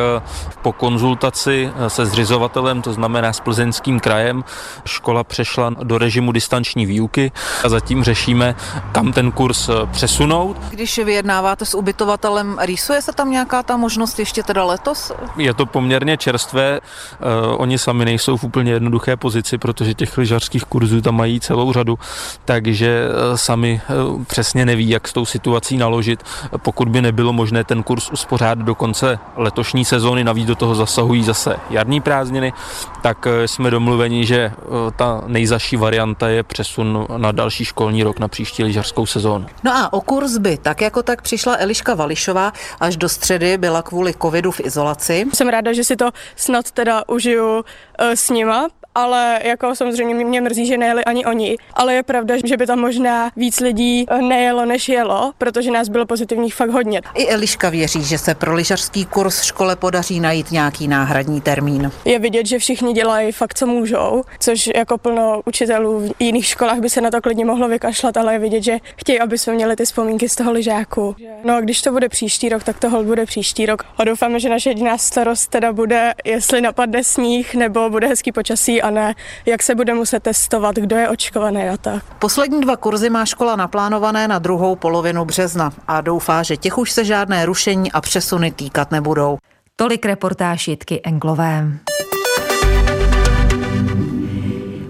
po 0.62 0.72
konzultaci 0.72 1.72
se 1.88 2.06
zřizovatelem, 2.06 2.82
to 2.82 2.94
znamená 2.94 3.34
s 3.34 3.40
plzeňským 3.40 4.00
krajem, 4.00 4.44
škola 4.86 5.24
přešla 5.24 5.70
do 5.84 5.98
režimu 5.98 6.32
distanční 6.32 6.86
výuky 6.86 7.15
výuky 7.16 7.32
a 7.64 7.70
zatím 7.70 8.04
řešíme, 8.04 8.56
kam 8.92 9.14
ten 9.14 9.32
kurz 9.32 9.70
přesunout. 9.92 10.58
Když 10.70 10.98
vyjednáváte 10.98 11.66
s 11.66 11.76
ubytovatelem, 11.76 12.58
rýsuje 12.62 13.02
se 13.02 13.14
tam 13.14 13.32
nějaká 13.32 13.64
ta 13.64 13.78
možnost 13.78 14.20
ještě 14.20 14.44
teda 14.44 14.64
letos? 14.64 15.12
Je 15.38 15.54
to 15.54 15.66
poměrně 15.66 16.18
čerstvé, 16.18 16.80
uh, 16.80 17.62
oni 17.62 17.78
sami 17.78 18.06
nejsou 18.06 18.38
v 18.38 18.44
úplně 18.44 18.72
jednoduché 18.72 19.18
pozici, 19.18 19.58
protože 19.58 19.94
těch 19.94 20.18
lyžařských 20.18 20.64
kurzů 20.66 21.02
tam 21.02 21.16
mají 21.16 21.40
celou 21.40 21.74
řadu, 21.74 22.00
takže 22.46 23.08
uh, 23.08 23.36
sami 23.36 23.82
přesně 24.28 24.66
neví, 24.66 24.90
jak 24.90 25.08
s 25.08 25.14
tou 25.14 25.26
situací 25.26 25.78
naložit. 25.78 26.24
Pokud 26.58 26.90
by 26.90 27.02
nebylo 27.02 27.34
možné 27.34 27.64
ten 27.64 27.84
kurz 27.84 28.10
uspořádat 28.12 28.66
do 28.66 28.76
konce 28.76 29.20
letošní 29.36 29.86
sezóny, 29.86 30.24
navíc 30.24 30.48
do 30.48 30.56
toho 30.56 30.76
zasahují 30.76 31.24
zase 31.24 31.56
jarní 31.70 32.02
prázdniny, 32.02 32.54
tak 33.02 33.28
jsme 33.46 33.72
domluveni, 33.72 34.26
že 34.26 34.52
ta 34.96 35.22
nejzaší 35.28 35.78
varianta 35.78 36.28
je 36.28 36.44
přesun 36.44 37.05
na 37.18 37.32
další 37.32 37.66
školní 37.66 38.04
rok, 38.04 38.20
na 38.20 38.28
příští 38.28 38.64
lyžařskou 38.64 39.06
sezónu. 39.06 39.46
No 39.64 39.72
a 39.76 39.94
o 39.94 40.02
kurz 40.02 40.38
by 40.38 40.58
tak 40.58 40.82
jako 40.82 41.04
tak 41.04 41.22
přišla 41.22 41.56
Eliška 41.60 41.94
Vališová, 41.94 42.54
až 42.80 42.98
do 42.98 43.10
středy 43.10 43.58
byla 43.58 43.82
kvůli 43.82 44.14
covidu 44.22 44.52
v 44.52 44.60
izolaci. 44.60 45.26
Jsem 45.34 45.50
ráda, 45.50 45.74
že 45.74 45.84
si 45.84 45.96
to 45.96 46.12
snad 46.36 46.72
teda 46.72 47.04
užiju 47.08 47.56
uh, 47.56 47.62
s 48.00 48.30
nima, 48.30 48.68
ale 48.96 49.40
jako 49.44 49.76
samozřejmě 49.76 50.26
mě 50.26 50.42
mrzí, 50.42 50.66
že 50.66 50.78
nejeli 50.78 51.06
ani 51.06 51.26
oni. 51.26 51.58
Ale 51.74 51.94
je 51.94 52.04
pravda, 52.04 52.36
že 52.44 52.58
by 52.58 52.68
tam 52.68 52.80
možná 52.80 53.32
víc 53.36 53.60
lidí 53.60 54.06
eh, 54.10 54.22
nejelo, 54.22 54.66
než 54.66 54.90
jelo, 54.90 55.32
protože 55.38 55.72
nás 55.72 55.90
bylo 55.90 56.06
pozitivních 56.06 56.56
fakt 56.56 56.70
hodně. 56.70 57.02
I 57.14 57.28
Eliška 57.28 57.70
věří, 57.70 58.04
že 58.04 58.18
se 58.18 58.36
pro 58.36 58.54
lyžařský 58.56 59.06
kurz 59.06 59.44
škole 59.44 59.76
podaří 59.76 60.20
najít 60.20 60.52
nějaký 60.52 60.88
náhradní 60.88 61.42
termín. 61.42 61.92
Je 62.06 62.20
vidět, 62.20 62.46
že 62.46 62.60
všichni 62.60 62.94
dělají 62.94 63.32
fakt, 63.32 63.58
co 63.58 63.68
můžou, 63.68 64.24
což 64.40 64.70
jako 64.76 64.98
plno 64.98 65.42
učitelů 65.46 66.00
v 66.00 66.12
jiných 66.20 66.46
školách 66.46 66.80
by 66.80 66.90
se 66.90 67.02
na 67.02 67.12
to 67.12 67.22
klidně 67.22 67.46
mohlo 67.46 67.68
vykašlat, 67.68 68.18
ale 68.18 68.34
je 68.34 68.40
vidět, 68.40 68.64
že 68.64 68.78
chtějí, 68.96 69.20
aby 69.20 69.38
jsme 69.38 69.54
měli 69.54 69.76
ty 69.76 69.86
vzpomínky 69.86 70.30
z 70.30 70.36
toho 70.36 70.52
lyžáku. 70.52 71.16
No 71.44 71.56
a 71.56 71.62
když 71.62 71.82
to 71.82 71.92
bude 71.92 72.10
příští 72.10 72.50
rok, 72.50 72.64
tak 72.64 72.80
to 72.80 73.04
bude 73.04 73.26
příští 73.26 73.66
rok. 73.66 73.84
A 73.98 74.04
doufáme, 74.04 74.40
že 74.40 74.50
naše 74.50 74.70
jediná 74.70 74.98
starost 74.98 75.48
teda 75.48 75.74
bude, 75.74 76.14
jestli 76.26 76.62
napadne 76.62 77.04
sníh 77.04 77.56
nebo 77.56 77.90
bude 77.90 78.08
hezký 78.08 78.32
počasí 78.32 78.82
a 78.86 78.90
ne, 78.90 79.16
jak 79.46 79.64
se 79.64 79.76
bude 79.76 79.94
muset 79.94 80.24
testovat, 80.24 80.76
kdo 80.76 80.96
je 80.96 81.10
očkovaný 81.10 81.70
a 81.70 81.78
tak. 81.78 82.04
Poslední 82.20 82.62
dva 82.62 82.78
kurzy 82.78 83.10
má 83.10 83.26
škola 83.26 83.56
naplánované 83.56 84.28
na 84.28 84.40
druhou 84.40 84.76
polovinu 84.76 85.26
března 85.26 85.74
a 85.88 86.02
doufá, 86.02 86.44
že 86.44 86.58
těch 86.58 86.78
už 86.78 86.92
se 86.92 87.06
žádné 87.06 87.46
rušení 87.46 87.92
a 87.92 88.02
přesuny 88.02 88.52
týkat 88.52 88.92
nebudou. 88.92 89.38
Tolik 89.76 90.06
reportáž 90.06 90.68
Jitky 90.68 91.02
Englové. 91.04 91.68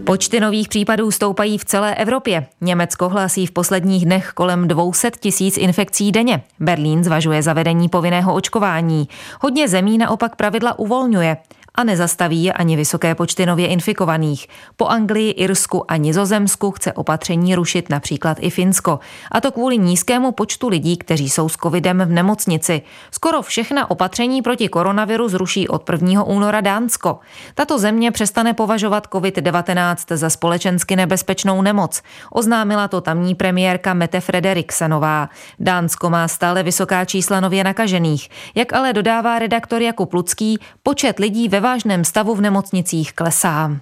Počty 0.05 0.39
nových 0.39 0.69
případů 0.69 1.11
stoupají 1.11 1.57
v 1.57 1.65
celé 1.65 1.95
Evropě. 1.95 2.45
Německo 2.61 3.09
hlásí 3.09 3.47
v 3.47 3.51
posledních 3.51 4.05
dnech 4.05 4.31
kolem 4.33 4.67
200 4.67 5.11
tisíc 5.19 5.57
infekcí 5.57 6.11
denně. 6.11 6.43
Berlín 6.59 7.03
zvažuje 7.03 7.43
zavedení 7.43 7.89
povinného 7.89 8.33
očkování. 8.33 9.07
Hodně 9.41 9.67
zemí 9.67 9.97
naopak 9.97 10.35
pravidla 10.35 10.79
uvolňuje 10.79 11.37
a 11.75 11.83
nezastaví 11.83 12.43
je 12.43 12.53
ani 12.53 12.75
vysoké 12.75 13.15
počty 13.15 13.45
nově 13.45 13.67
infikovaných. 13.67 14.47
Po 14.75 14.87
Anglii, 14.87 15.31
Irsku 15.31 15.91
a 15.91 15.97
Nizozemsku 15.97 16.71
chce 16.71 16.93
opatření 16.93 17.55
rušit 17.55 17.89
například 17.89 18.37
i 18.41 18.49
Finsko. 18.49 18.99
A 19.31 19.41
to 19.41 19.51
kvůli 19.51 19.77
nízkému 19.77 20.31
počtu 20.31 20.67
lidí, 20.67 20.97
kteří 20.97 21.29
jsou 21.29 21.49
s 21.49 21.57
covidem 21.57 22.01
v 22.05 22.11
nemocnici. 22.11 22.81
Skoro 23.11 23.41
všechna 23.41 23.91
opatření 23.91 24.41
proti 24.41 24.67
koronaviru 24.67 25.29
zruší 25.29 25.67
od 25.67 25.89
1. 25.89 26.23
února 26.23 26.61
Dánsko. 26.61 27.19
Tato 27.55 27.79
země 27.79 28.11
přestane 28.11 28.53
považovat 28.53 29.07
COVID-19 29.07 30.15
za 30.15 30.29
společensky 30.29 30.95
nebezpečnou 30.95 31.61
nemoc. 31.61 32.01
Oznámila 32.31 32.87
to 32.87 33.01
tamní 33.01 33.35
premiérka 33.35 33.93
Mette 33.93 34.21
Frederiksenová. 34.21 35.29
Dánsko 35.59 36.09
má 36.09 36.27
stále 36.27 36.63
vysoká 36.63 37.05
čísla 37.05 37.39
nově 37.39 37.63
nakažených. 37.63 38.29
Jak 38.55 38.73
ale 38.73 38.93
dodává 38.93 39.39
redaktor 39.39 39.81
Jakub 39.81 40.13
Lucký, 40.13 40.59
počet 40.83 41.19
lidí 41.19 41.49
ve 41.49 41.64
vážném 41.65 42.05
stavu 42.05 42.35
v 42.35 42.41
nemocnicích 42.41 43.13
klesá. 43.13 43.77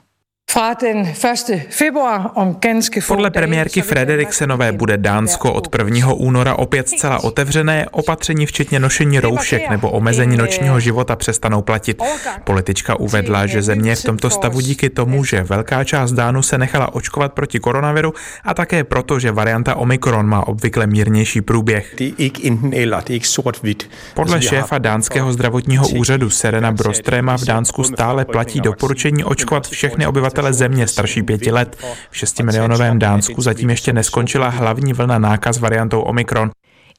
Podle 3.08 3.32
premiérky 3.32 3.82
Frederiksenové 3.82 4.72
bude 4.72 4.98
Dánsko 4.98 5.54
od 5.54 5.76
1. 5.78 6.14
února 6.14 6.56
opět 6.56 6.90
zcela 6.90 7.24
otevřené, 7.24 7.86
opatření 7.92 8.46
včetně 8.46 8.80
nošení 8.80 9.20
roušek 9.20 9.70
nebo 9.70 9.92
omezení 9.92 10.38
nočního 10.38 10.80
života 10.80 11.16
přestanou 11.16 11.62
platit. 11.62 12.02
Politička 12.44 13.00
uvedla, 13.00 13.46
že 13.46 13.62
země 13.62 13.96
v 13.96 14.04
tomto 14.04 14.30
stavu 14.30 14.60
díky 14.60 14.90
tomu, 14.90 15.24
že 15.24 15.44
velká 15.44 15.84
část 15.84 16.12
Dánu 16.12 16.42
se 16.42 16.58
nechala 16.58 16.94
očkovat 16.94 17.34
proti 17.34 17.60
koronaviru 17.60 18.14
a 18.44 18.54
také 18.54 18.84
proto, 18.84 19.20
že 19.20 19.32
varianta 19.32 19.76
Omikron 19.76 20.28
má 20.28 20.48
obvykle 20.48 20.88
mírnější 20.88 21.42
průběh. 21.42 21.96
Podle 24.14 24.42
šéfa 24.42 24.78
dánského 24.78 25.34
zdravotního 25.34 25.88
úřadu 25.88 26.30
Serena 26.30 26.72
Brostrema 26.72 27.38
v 27.38 27.44
Dánsku 27.44 27.84
stále 27.84 28.26
platí 28.26 28.62
doporučení 28.62 29.24
očkovat 29.24 29.68
všechny 29.68 30.08
obyvatele 30.08 30.33
obyvatele 30.34 30.54
země 30.54 30.88
starší 30.88 31.24
pěti 31.24 31.52
let. 31.52 31.78
V 32.12 32.18
6 32.18 32.40
milionovém 32.40 33.00
Dánsku 33.00 33.42
zatím 33.42 33.70
ještě 33.70 33.94
neskončila 33.94 34.50
hlavní 34.50 34.94
vlna 34.94 35.20
nákaz 35.20 35.60
variantou 35.60 36.02
Omikron. 36.02 36.52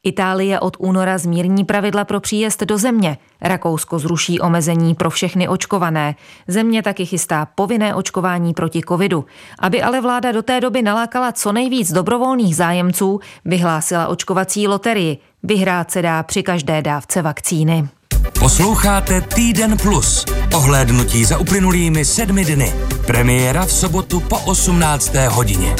Itálie 0.06 0.60
od 0.60 0.76
února 0.78 1.18
zmírní 1.18 1.64
pravidla 1.64 2.04
pro 2.04 2.20
příjezd 2.20 2.62
do 2.62 2.78
země. 2.78 3.18
Rakousko 3.40 3.98
zruší 3.98 4.40
omezení 4.40 4.94
pro 4.94 5.10
všechny 5.10 5.48
očkované. 5.48 6.14
Země 6.48 6.82
taky 6.82 7.06
chystá 7.06 7.46
povinné 7.46 7.94
očkování 7.94 8.54
proti 8.54 8.80
covidu. 8.88 9.24
Aby 9.58 9.82
ale 9.82 10.00
vláda 10.00 10.32
do 10.32 10.42
té 10.42 10.60
doby 10.60 10.82
nalákala 10.82 11.32
co 11.32 11.52
nejvíc 11.52 11.92
dobrovolných 11.92 12.56
zájemců, 12.56 13.20
vyhlásila 13.44 14.08
očkovací 14.08 14.68
loterii. 14.68 15.18
Vyhrát 15.42 15.90
se 15.90 16.02
dá 16.02 16.22
při 16.22 16.42
každé 16.42 16.82
dávce 16.82 17.22
vakcíny. 17.22 17.88
Posloucháte 18.32 19.20
Týden 19.20 19.76
Plus. 19.82 20.24
Ohlédnutí 20.54 21.24
za 21.24 21.38
uplynulými 21.38 22.04
sedmi 22.04 22.44
dny. 22.44 22.72
Premiéra 23.06 23.66
v 23.66 23.72
sobotu 23.72 24.20
po 24.20 24.38
18. 24.38 25.14
hodině. 25.14 25.76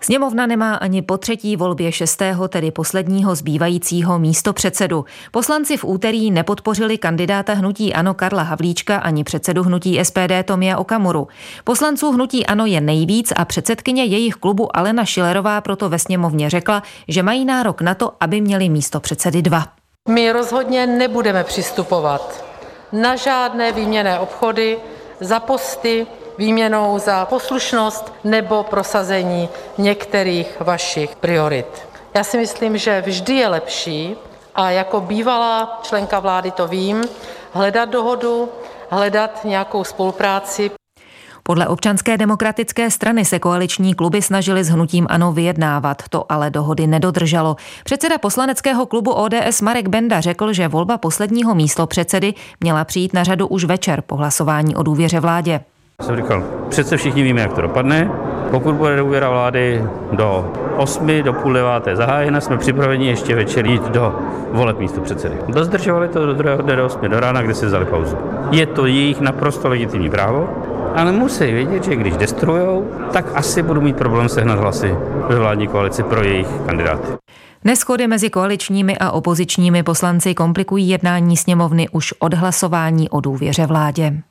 Sněmovna 0.00 0.46
nemá 0.46 0.74
ani 0.74 1.02
po 1.02 1.18
třetí 1.18 1.56
volbě 1.56 1.92
šestého, 1.92 2.48
tedy 2.48 2.70
posledního 2.70 3.34
zbývajícího 3.34 4.18
místo 4.18 4.52
předsedu. 4.52 5.04
Poslanci 5.30 5.76
v 5.76 5.84
úterý 5.84 6.30
nepodpořili 6.30 6.98
kandidáta 6.98 7.54
hnutí 7.54 7.94
Ano 7.94 8.14
Karla 8.14 8.42
Havlíčka 8.42 8.96
ani 8.96 9.24
předsedu 9.24 9.62
hnutí 9.62 9.98
SPD 10.02 10.32
Tomia 10.44 10.78
Okamuru. 10.78 11.28
Poslanců 11.64 12.12
hnutí 12.12 12.46
Ano 12.46 12.66
je 12.66 12.80
nejvíc 12.80 13.32
a 13.36 13.44
předsedkyně 13.44 14.04
jejich 14.04 14.34
klubu 14.34 14.76
Alena 14.76 15.04
Šilerová 15.04 15.60
proto 15.60 15.88
ve 15.88 15.98
sněmovně 15.98 16.50
řekla, 16.50 16.82
že 17.08 17.22
mají 17.22 17.44
nárok 17.44 17.80
na 17.80 17.94
to, 17.94 18.12
aby 18.20 18.40
měli 18.40 18.68
místo 18.68 19.00
předsedy 19.00 19.42
dva. 19.42 19.79
My 20.08 20.32
rozhodně 20.32 20.86
nebudeme 20.86 21.44
přistupovat 21.44 22.44
na 22.92 23.16
žádné 23.16 23.72
výměné 23.72 24.18
obchody 24.18 24.78
za 25.20 25.40
posty, 25.40 26.06
výměnou 26.38 26.98
za 26.98 27.26
poslušnost 27.26 28.12
nebo 28.24 28.62
prosazení 28.62 29.48
některých 29.78 30.60
vašich 30.60 31.16
priorit. 31.16 31.88
Já 32.14 32.24
si 32.24 32.38
myslím, 32.38 32.78
že 32.78 33.00
vždy 33.00 33.34
je 33.34 33.48
lepší, 33.48 34.16
a 34.54 34.70
jako 34.70 35.00
bývalá 35.00 35.80
členka 35.82 36.20
vlády 36.20 36.50
to 36.50 36.68
vím, 36.68 37.04
hledat 37.52 37.88
dohodu, 37.88 38.48
hledat 38.90 39.44
nějakou 39.44 39.84
spolupráci. 39.84 40.70
Podle 41.42 41.68
občanské 41.68 42.18
demokratické 42.18 42.90
strany 42.90 43.24
se 43.24 43.38
koaliční 43.38 43.94
kluby 43.94 44.22
snažili 44.22 44.64
s 44.64 44.68
hnutím 44.68 45.06
ANO 45.10 45.32
vyjednávat, 45.32 46.02
to 46.10 46.32
ale 46.32 46.50
dohody 46.50 46.86
nedodrželo. 46.86 47.56
Předseda 47.84 48.18
poslaneckého 48.18 48.86
klubu 48.86 49.10
ODS 49.12 49.60
Marek 49.60 49.88
Benda 49.88 50.20
řekl, 50.20 50.52
že 50.52 50.68
volba 50.68 50.98
posledního 50.98 51.54
místo 51.54 51.86
předsedy 51.86 52.34
měla 52.60 52.84
přijít 52.84 53.14
na 53.14 53.24
řadu 53.24 53.46
už 53.46 53.64
večer 53.64 54.02
po 54.06 54.16
hlasování 54.16 54.76
o 54.76 54.82
důvěře 54.82 55.20
vládě. 55.20 55.60
Jsem 56.00 56.16
říkal, 56.16 56.44
přece 56.68 56.96
všichni 56.96 57.22
víme, 57.22 57.40
jak 57.40 57.52
to 57.52 57.60
dopadne. 57.60 58.10
Pokud 58.50 58.74
bude 58.74 58.96
důvěra 58.96 59.30
vlády 59.30 59.84
do 60.12 60.52
8, 60.76 61.22
do 61.22 61.32
půl 61.32 61.52
deváté 61.52 61.96
zahájena, 61.96 62.40
jsme 62.40 62.56
připraveni 62.56 63.06
ještě 63.06 63.34
večer 63.34 63.66
jít 63.66 63.82
do 63.82 64.18
voleb 64.52 64.78
místo 64.78 65.00
předsedy. 65.00 65.36
Dozdržovali 65.48 66.08
to 66.08 66.26
do 66.26 66.34
druhého 66.34 66.62
dne 66.62 66.76
do 66.76 66.86
8 66.86 67.08
do 67.08 67.20
rána, 67.20 67.42
kde 67.42 67.54
si 67.54 67.66
vzali 67.66 67.84
pauzu. 67.84 68.16
Je 68.50 68.66
to 68.66 68.86
jejich 68.86 69.20
naprosto 69.20 69.68
legitimní 69.68 70.10
právo, 70.10 70.48
ale 70.94 71.12
musí 71.12 71.44
vědět, 71.44 71.84
že 71.84 71.96
když 71.96 72.16
destrujou, 72.16 72.90
tak 73.12 73.24
asi 73.34 73.62
budou 73.62 73.80
mít 73.80 73.96
problém 73.96 74.28
sehnat 74.28 74.58
hlasy 74.58 74.94
ve 75.28 75.38
vládní 75.38 75.68
koalici 75.68 76.02
pro 76.02 76.22
jejich 76.24 76.48
kandidáty. 76.66 77.08
Neschody 77.64 78.06
mezi 78.06 78.30
koaličními 78.30 78.98
a 78.98 79.10
opozičními 79.10 79.82
poslanci 79.82 80.34
komplikují 80.34 80.88
jednání 80.88 81.36
sněmovny 81.36 81.88
už 81.88 82.14
od 82.18 82.34
hlasování 82.34 83.08
o 83.08 83.20
důvěře 83.20 83.66
vládě. 83.66 84.22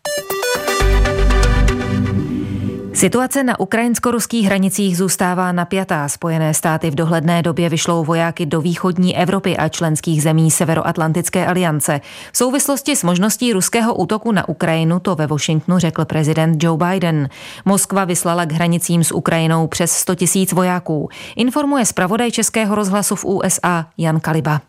Situace 2.99 3.43
na 3.43 3.59
ukrajinsko-ruských 3.59 4.45
hranicích 4.45 4.97
zůstává 4.97 5.51
napjatá. 5.51 6.07
Spojené 6.07 6.53
státy 6.53 6.91
v 6.91 6.95
dohledné 6.95 7.41
době 7.41 7.69
vyšlou 7.69 8.03
vojáky 8.03 8.45
do 8.45 8.61
východní 8.61 9.17
Evropy 9.17 9.57
a 9.57 9.69
členských 9.69 10.23
zemí 10.23 10.51
Severoatlantické 10.51 11.47
aliance. 11.47 12.01
V 12.31 12.37
souvislosti 12.37 12.95
s 12.95 13.03
možností 13.03 13.53
ruského 13.53 13.95
útoku 13.95 14.31
na 14.31 14.49
Ukrajinu 14.49 14.99
to 14.99 15.15
ve 15.15 15.27
Washingtonu 15.27 15.79
řekl 15.79 16.05
prezident 16.05 16.63
Joe 16.63 16.77
Biden. 16.77 17.29
Moskva 17.65 18.05
vyslala 18.05 18.45
k 18.45 18.51
hranicím 18.51 19.03
s 19.03 19.11
Ukrajinou 19.11 19.67
přes 19.67 19.91
100 19.91 20.15
tisíc 20.15 20.53
vojáků. 20.53 21.09
Informuje 21.35 21.85
zpravodaj 21.85 22.31
Českého 22.31 22.75
rozhlasu 22.75 23.15
v 23.15 23.25
USA 23.25 23.85
Jan 23.97 24.19
Kaliba. 24.19 24.61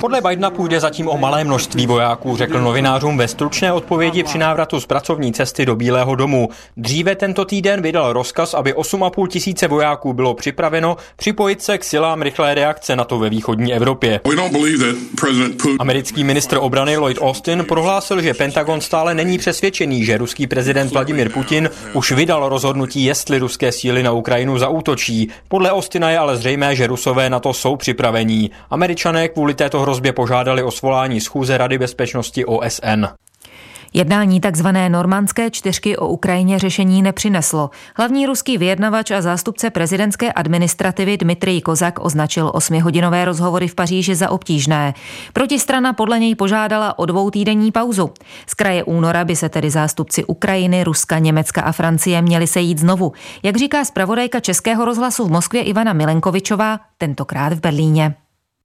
Podle 0.00 0.20
Bidena 0.20 0.50
půjde 0.50 0.80
zatím 0.80 1.08
o 1.08 1.18
malé 1.18 1.44
množství 1.44 1.86
vojáků, 1.86 2.36
řekl 2.36 2.60
novinářům 2.60 3.18
ve 3.18 3.28
stručné 3.28 3.72
odpovědi 3.72 4.22
při 4.22 4.38
návratu 4.38 4.80
z 4.80 4.86
pracovní 4.86 5.32
cesty 5.32 5.66
do 5.66 5.76
Bílého 5.76 6.14
domu. 6.14 6.48
Dříve 6.76 7.16
tento 7.16 7.44
týden 7.44 7.82
vydal 7.82 8.12
rozkaz, 8.12 8.54
aby 8.54 8.74
8,5 8.74 9.26
tisíce 9.26 9.68
vojáků 9.68 10.12
bylo 10.12 10.34
připraveno 10.34 10.96
připojit 11.16 11.62
se 11.62 11.78
k 11.78 11.84
silám 11.84 12.22
rychlé 12.22 12.54
reakce 12.54 12.96
na 12.96 13.04
to 13.04 13.18
ve 13.18 13.30
východní 13.30 13.74
Evropě. 13.74 14.20
Americký 15.78 16.24
ministr 16.24 16.58
obrany 16.60 16.96
Lloyd 16.96 17.18
Austin 17.20 17.64
prohlásil, 17.68 18.22
že 18.22 18.34
Pentagon 18.34 18.80
stále 18.80 19.14
není 19.14 19.38
přesvědčený, 19.38 20.04
že 20.04 20.18
ruský 20.18 20.46
prezident 20.46 20.92
Vladimir 20.92 21.28
Putin 21.32 21.70
už 21.92 22.12
vydal 22.12 22.48
rozhodnutí, 22.48 23.04
jestli 23.04 23.38
ruské 23.38 23.72
síly 23.72 24.02
na 24.02 24.12
Ukrajinu 24.12 24.58
zaútočí. 24.58 25.28
Podle 25.48 25.72
Austina 25.72 26.10
je 26.10 26.18
ale 26.18 26.36
zřejmé, 26.36 26.76
že 26.76 26.86
Rusové 26.86 27.30
na 27.30 27.40
to 27.40 27.52
jsou 27.52 27.76
připraveni 27.76 28.31
zbrojení. 28.32 28.50
Američané 28.70 29.28
kvůli 29.28 29.54
této 29.54 29.80
hrozbě 29.80 30.12
požádali 30.12 30.62
o 30.62 30.70
svolání 30.70 31.20
schůze 31.20 31.58
Rady 31.58 31.78
bezpečnosti 31.78 32.44
OSN. 32.44 33.06
Jednání 33.94 34.40
tzv. 34.40 34.66
normandské 34.88 35.50
čtyřky 35.50 35.96
o 35.96 36.08
Ukrajině 36.08 36.58
řešení 36.58 37.02
nepřineslo. 37.02 37.70
Hlavní 37.96 38.26
ruský 38.26 38.58
vyjednavač 38.58 39.10
a 39.10 39.22
zástupce 39.22 39.70
prezidentské 39.70 40.32
administrativy 40.32 41.16
Dmitrij 41.16 41.60
Kozak 41.60 42.04
označil 42.04 42.50
osmihodinové 42.54 43.24
rozhovory 43.24 43.68
v 43.68 43.74
Paříži 43.74 44.14
za 44.14 44.30
obtížné. 44.30 44.94
Protistrana 45.32 45.92
podle 45.92 46.18
něj 46.18 46.34
požádala 46.34 46.98
o 46.98 47.06
dvoutýdenní 47.06 47.72
pauzu. 47.72 48.10
Z 48.46 48.54
kraje 48.54 48.84
února 48.84 49.24
by 49.24 49.36
se 49.36 49.48
tedy 49.48 49.70
zástupci 49.70 50.24
Ukrajiny, 50.24 50.84
Ruska, 50.84 51.18
Německa 51.18 51.62
a 51.62 51.72
Francie 51.72 52.22
měli 52.22 52.46
sejít 52.46 52.78
znovu. 52.78 53.12
Jak 53.42 53.56
říká 53.56 53.84
zpravodajka 53.84 54.40
Českého 54.40 54.84
rozhlasu 54.84 55.24
v 55.26 55.30
Moskvě 55.30 55.62
Ivana 55.62 55.92
Milenkovičová, 55.92 56.80
tentokrát 56.98 57.52
v 57.52 57.60
Berlíně. 57.60 58.14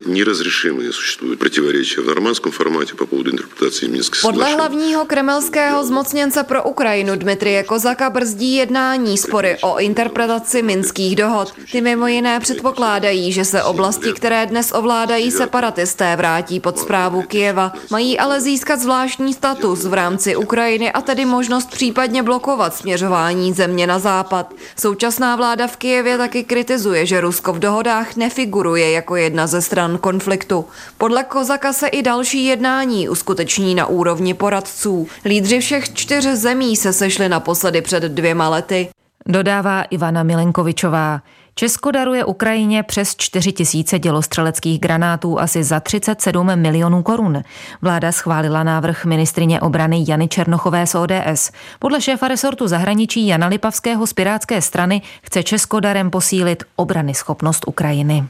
Неразрешимые 0.07 0.93
существуют 0.93 1.39
противоречия 1.39 2.01
в 2.01 2.07
нормандском 2.07 2.51
формате 2.51 2.95
по 2.95 3.07
поводу 3.07 3.31
интерпретации 3.31 3.87
Минских 3.87 4.23
Podle 4.23 4.55
hlavního 4.55 5.05
kremelského 5.05 5.85
zmocněnce 5.85 6.43
pro 6.43 6.65
Ukrajinu 6.65 7.17
Dmitrie 7.17 7.63
Kozaka 7.63 8.11
brzdí 8.11 8.55
jednání 8.55 9.19
spory 9.19 9.57
o 9.63 9.79
interpretaci 9.79 10.63
minských 10.63 11.17
dohod. 11.17 11.55
Ty 11.73 11.81
mimo 11.81 12.07
jiné 12.07 12.41
předpokládají, 12.41 13.33
že 13.33 13.45
se 13.45 13.63
oblasti, 13.63 14.13
které 14.13 14.47
dnes 14.47 14.73
ovládají 14.73 15.31
separatisté, 15.31 16.17
vrátí 16.17 16.61
pod 16.61 16.79
zprávu 16.79 17.23
Kijeva. 17.23 17.73
Mají 17.91 18.19
ale 18.19 18.41
získat 18.41 18.81
zvláštní 18.81 19.35
status 19.35 19.85
v 19.85 19.95
rámci 19.95 20.37
Ukrajiny 20.37 20.93
a 20.93 21.01
tedy 21.01 21.25
možnost 21.25 21.71
případně 21.71 22.23
blokovat 22.23 22.75
směřování 22.75 23.53
země 23.53 23.87
na 23.87 23.99
západ. 23.99 24.55
Současná 24.77 25.37
vláda 25.37 25.67
v 25.67 25.77
Kijevě 25.77 26.19
taky 26.19 26.45
kritizuje, 26.45 27.07
že 27.07 27.21
Rusko 27.21 27.53
v 27.53 27.59
dohodách 27.59 28.17
nefiguruje 28.17 28.91
jako 28.91 29.17
jedna 29.17 29.47
ze 29.47 29.63
stran 29.63 29.86
stran 29.88 29.98
konfliktu. 29.98 30.66
Podle 30.98 31.24
Kozaka 31.24 31.74
se 31.74 31.88
i 31.88 32.02
další 32.02 32.46
jednání 32.46 33.10
uskuteční 33.10 33.76
na 33.76 33.86
úrovni 33.86 34.34
poradců. 34.34 35.08
Lídři 35.26 35.60
všech 35.60 35.94
čtyř 35.94 36.26
zemí 36.26 36.76
se 36.76 36.94
sešli 36.94 37.30
naposledy 37.30 37.82
před 37.82 38.04
dvěma 38.04 38.50
lety. 38.50 38.90
Dodává 39.26 39.84
Ivana 39.84 40.24
Milenkovičová. 40.24 41.22
Česko 41.56 41.92
daruje 41.92 42.26
Ukrajině 42.26 42.84
přes 42.84 43.16
4 43.16 43.52
tisíce 43.52 44.00
dělostřeleckých 44.00 44.80
granátů 44.80 45.40
asi 45.40 45.64
za 45.64 45.80
37 45.80 46.56
milionů 46.56 47.04
korun. 47.04 47.42
Vláda 47.82 48.12
schválila 48.12 48.64
návrh 48.64 49.06
ministrině 49.06 49.62
obrany 49.62 50.06
Jany 50.08 50.28
Černochové 50.28 50.88
z 50.88 50.96
ODS. 50.96 51.52
Podle 51.80 52.02
šéfa 52.02 52.28
resortu 52.28 52.68
zahraničí 52.68 53.28
Jana 53.28 53.48
Lipavského 53.48 54.08
z 54.08 54.14
Pirátské 54.14 54.62
strany 54.62 55.02
chce 55.22 55.44
Česko 55.44 55.80
darem 55.80 56.10
posílit 56.10 56.64
obrany 56.76 57.14
schopnost 57.14 57.68
Ukrajiny. 57.68 58.24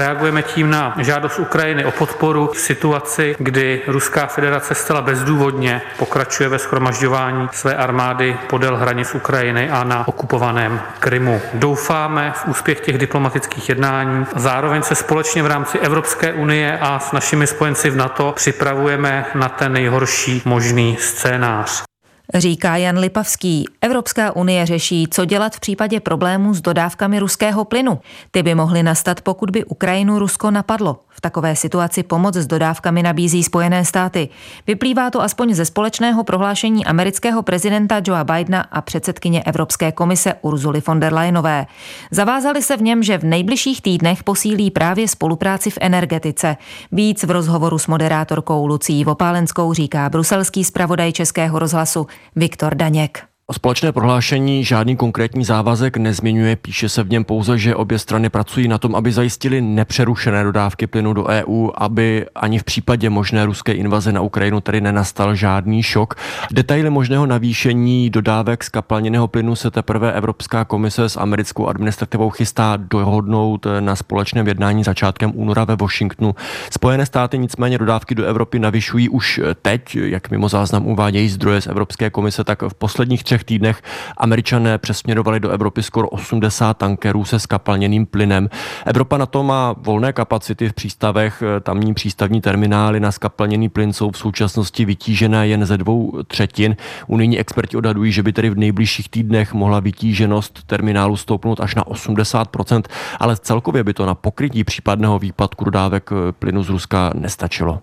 Reagujeme 0.00 0.42
tím 0.42 0.70
na 0.70 0.94
žádost 0.98 1.38
Ukrajiny 1.38 1.84
o 1.84 1.90
podporu 1.90 2.50
v 2.54 2.58
situaci, 2.58 3.36
kdy 3.38 3.82
Ruská 3.86 4.26
federace 4.26 4.74
zcela 4.74 5.02
bezdůvodně 5.02 5.82
pokračuje 5.98 6.48
ve 6.48 6.58
schromažďování 6.58 7.48
své 7.52 7.76
armády 7.76 8.36
podél 8.50 8.76
hranic 8.76 9.14
Ukrajiny 9.14 9.70
a 9.70 9.84
na 9.84 10.08
okupovaném 10.08 10.80
Krymu. 10.98 11.40
Doufáme 11.54 12.32
v 12.36 12.48
úspěch 12.48 12.80
těch 12.80 12.98
diplomatických 12.98 13.68
jednání. 13.68 14.26
Zároveň 14.36 14.82
se 14.82 14.94
společně 14.94 15.42
v 15.42 15.46
rámci 15.46 15.78
Evropské 15.78 16.32
unie 16.32 16.78
a 16.78 16.98
s 16.98 17.12
našimi 17.12 17.46
spojenci 17.46 17.90
v 17.90 17.96
NATO 17.96 18.32
připravujeme 18.36 19.26
na 19.34 19.48
ten 19.48 19.72
nejhorší 19.72 20.42
možný 20.44 20.96
scénář. 21.00 21.93
Říká 22.34 22.76
Jan 22.76 22.98
Lipavský. 22.98 23.64
Evropská 23.80 24.36
unie 24.36 24.66
řeší, 24.66 25.06
co 25.10 25.24
dělat 25.24 25.56
v 25.56 25.60
případě 25.60 26.00
problémů 26.00 26.54
s 26.54 26.60
dodávkami 26.60 27.18
ruského 27.18 27.64
plynu. 27.64 27.98
Ty 28.30 28.42
by 28.42 28.54
mohly 28.54 28.82
nastat, 28.82 29.20
pokud 29.20 29.50
by 29.50 29.64
Ukrajinu 29.64 30.18
Rusko 30.18 30.50
napadlo. 30.50 31.00
V 31.08 31.20
takové 31.20 31.56
situaci 31.56 32.02
pomoc 32.02 32.34
s 32.34 32.46
dodávkami 32.46 33.02
nabízí 33.02 33.42
Spojené 33.42 33.84
státy. 33.84 34.28
Vyplývá 34.66 35.10
to 35.10 35.22
aspoň 35.22 35.54
ze 35.54 35.64
společného 35.64 36.24
prohlášení 36.24 36.86
amerického 36.86 37.42
prezidenta 37.42 38.00
Joea 38.06 38.24
Bidena 38.24 38.60
a 38.60 38.80
předsedkyně 38.80 39.42
Evropské 39.42 39.92
komise 39.92 40.34
Urzuly 40.42 40.82
von 40.86 41.00
der 41.00 41.14
Leyenové. 41.14 41.66
Zavázali 42.10 42.62
se 42.62 42.76
v 42.76 42.82
něm, 42.82 43.02
že 43.02 43.18
v 43.18 43.24
nejbližších 43.24 43.82
týdnech 43.82 44.24
posílí 44.24 44.70
právě 44.70 45.08
spolupráci 45.08 45.70
v 45.70 45.78
energetice. 45.80 46.56
Víc 46.92 47.24
v 47.24 47.30
rozhovoru 47.30 47.78
s 47.78 47.86
moderátorkou 47.86 48.66
Lucí 48.66 49.04
Vopálenskou 49.04 49.72
říká 49.72 50.08
bruselský 50.08 50.64
zpravodaj 50.64 51.12
Českého 51.12 51.58
rozhlasu 51.58 52.06
Viktor 52.36 52.74
Daněk. 52.74 53.33
Společné 53.52 53.92
prohlášení 53.92 54.64
žádný 54.64 54.96
konkrétní 54.96 55.44
závazek 55.44 55.96
nezmiňuje, 55.96 56.56
píše 56.56 56.88
se 56.88 57.02
v 57.02 57.10
něm 57.10 57.24
pouze, 57.24 57.58
že 57.58 57.74
obě 57.74 57.98
strany 57.98 58.30
pracují 58.30 58.68
na 58.68 58.78
tom, 58.78 58.94
aby 58.94 59.12
zajistili 59.12 59.60
nepřerušené 59.60 60.44
dodávky 60.44 60.86
plynu 60.86 61.12
do 61.12 61.26
EU, 61.26 61.70
aby 61.74 62.26
ani 62.34 62.58
v 62.58 62.64
případě 62.64 63.10
možné 63.10 63.46
ruské 63.46 63.72
invaze 63.72 64.12
na 64.12 64.20
Ukrajinu 64.20 64.60
tady 64.60 64.80
nenastal 64.80 65.34
žádný 65.34 65.82
šok. 65.82 66.14
Detaily 66.52 66.90
možného 66.90 67.26
navýšení 67.26 68.10
dodávek 68.10 68.64
z 68.64 68.68
kapalněného 68.68 69.28
plynu 69.28 69.56
se 69.56 69.70
teprve 69.70 70.12
Evropská 70.12 70.64
komise 70.64 71.08
s 71.08 71.16
americkou 71.16 71.66
administrativou 71.66 72.30
chystá 72.30 72.76
dohodnout 72.76 73.66
na 73.80 73.96
společném 73.96 74.48
jednání 74.48 74.84
začátkem 74.84 75.32
února 75.34 75.64
ve 75.64 75.76
Washingtonu. 75.76 76.34
Spojené 76.70 77.06
státy 77.06 77.38
nicméně 77.38 77.78
dodávky 77.78 78.14
do 78.14 78.24
Evropy 78.24 78.58
navyšují 78.58 79.08
už 79.08 79.40
teď, 79.62 79.96
jak 79.96 80.30
mimo 80.30 80.48
záznam 80.48 80.86
uvádějí 80.86 81.28
zdroje 81.28 81.60
z 81.60 81.66
Evropské 81.66 82.10
komise, 82.10 82.44
tak 82.44 82.62
v 82.62 82.74
posledních 82.74 83.24
třech 83.34 83.44
týdnech 83.44 83.82
američané 84.16 84.78
přesměrovali 84.78 85.40
do 85.40 85.50
Evropy 85.50 85.82
skoro 85.82 86.08
80 86.08 86.74
tankerů 86.74 87.24
se 87.24 87.38
skapalněným 87.38 88.06
plynem. 88.06 88.48
Evropa 88.86 89.18
na 89.18 89.26
to 89.26 89.42
má 89.42 89.74
volné 89.78 90.12
kapacity 90.12 90.68
v 90.68 90.72
přístavech, 90.72 91.42
tamní 91.60 91.94
přístavní 91.94 92.40
terminály 92.40 93.00
na 93.00 93.12
skapalněný 93.12 93.68
plyn 93.68 93.92
jsou 93.92 94.10
v 94.10 94.18
současnosti 94.18 94.84
vytížené 94.84 95.48
jen 95.48 95.66
ze 95.66 95.76
dvou 95.76 96.22
třetin. 96.26 96.76
Unijní 97.06 97.38
experti 97.38 97.76
odhadují, 97.76 98.12
že 98.12 98.22
by 98.22 98.32
tedy 98.32 98.50
v 98.50 98.58
nejbližších 98.58 99.08
týdnech 99.08 99.54
mohla 99.54 99.80
vytíženost 99.80 100.62
terminálu 100.66 101.16
stoupnout 101.16 101.60
až 101.60 101.74
na 101.74 101.84
80%, 101.84 102.82
ale 103.20 103.36
celkově 103.36 103.84
by 103.84 103.94
to 103.94 104.06
na 104.06 104.14
pokrytí 104.14 104.64
případného 104.64 105.18
výpadku 105.18 105.64
dodávek 105.64 106.10
plynu 106.38 106.62
z 106.62 106.68
Ruska 106.68 107.10
nestačilo. 107.14 107.80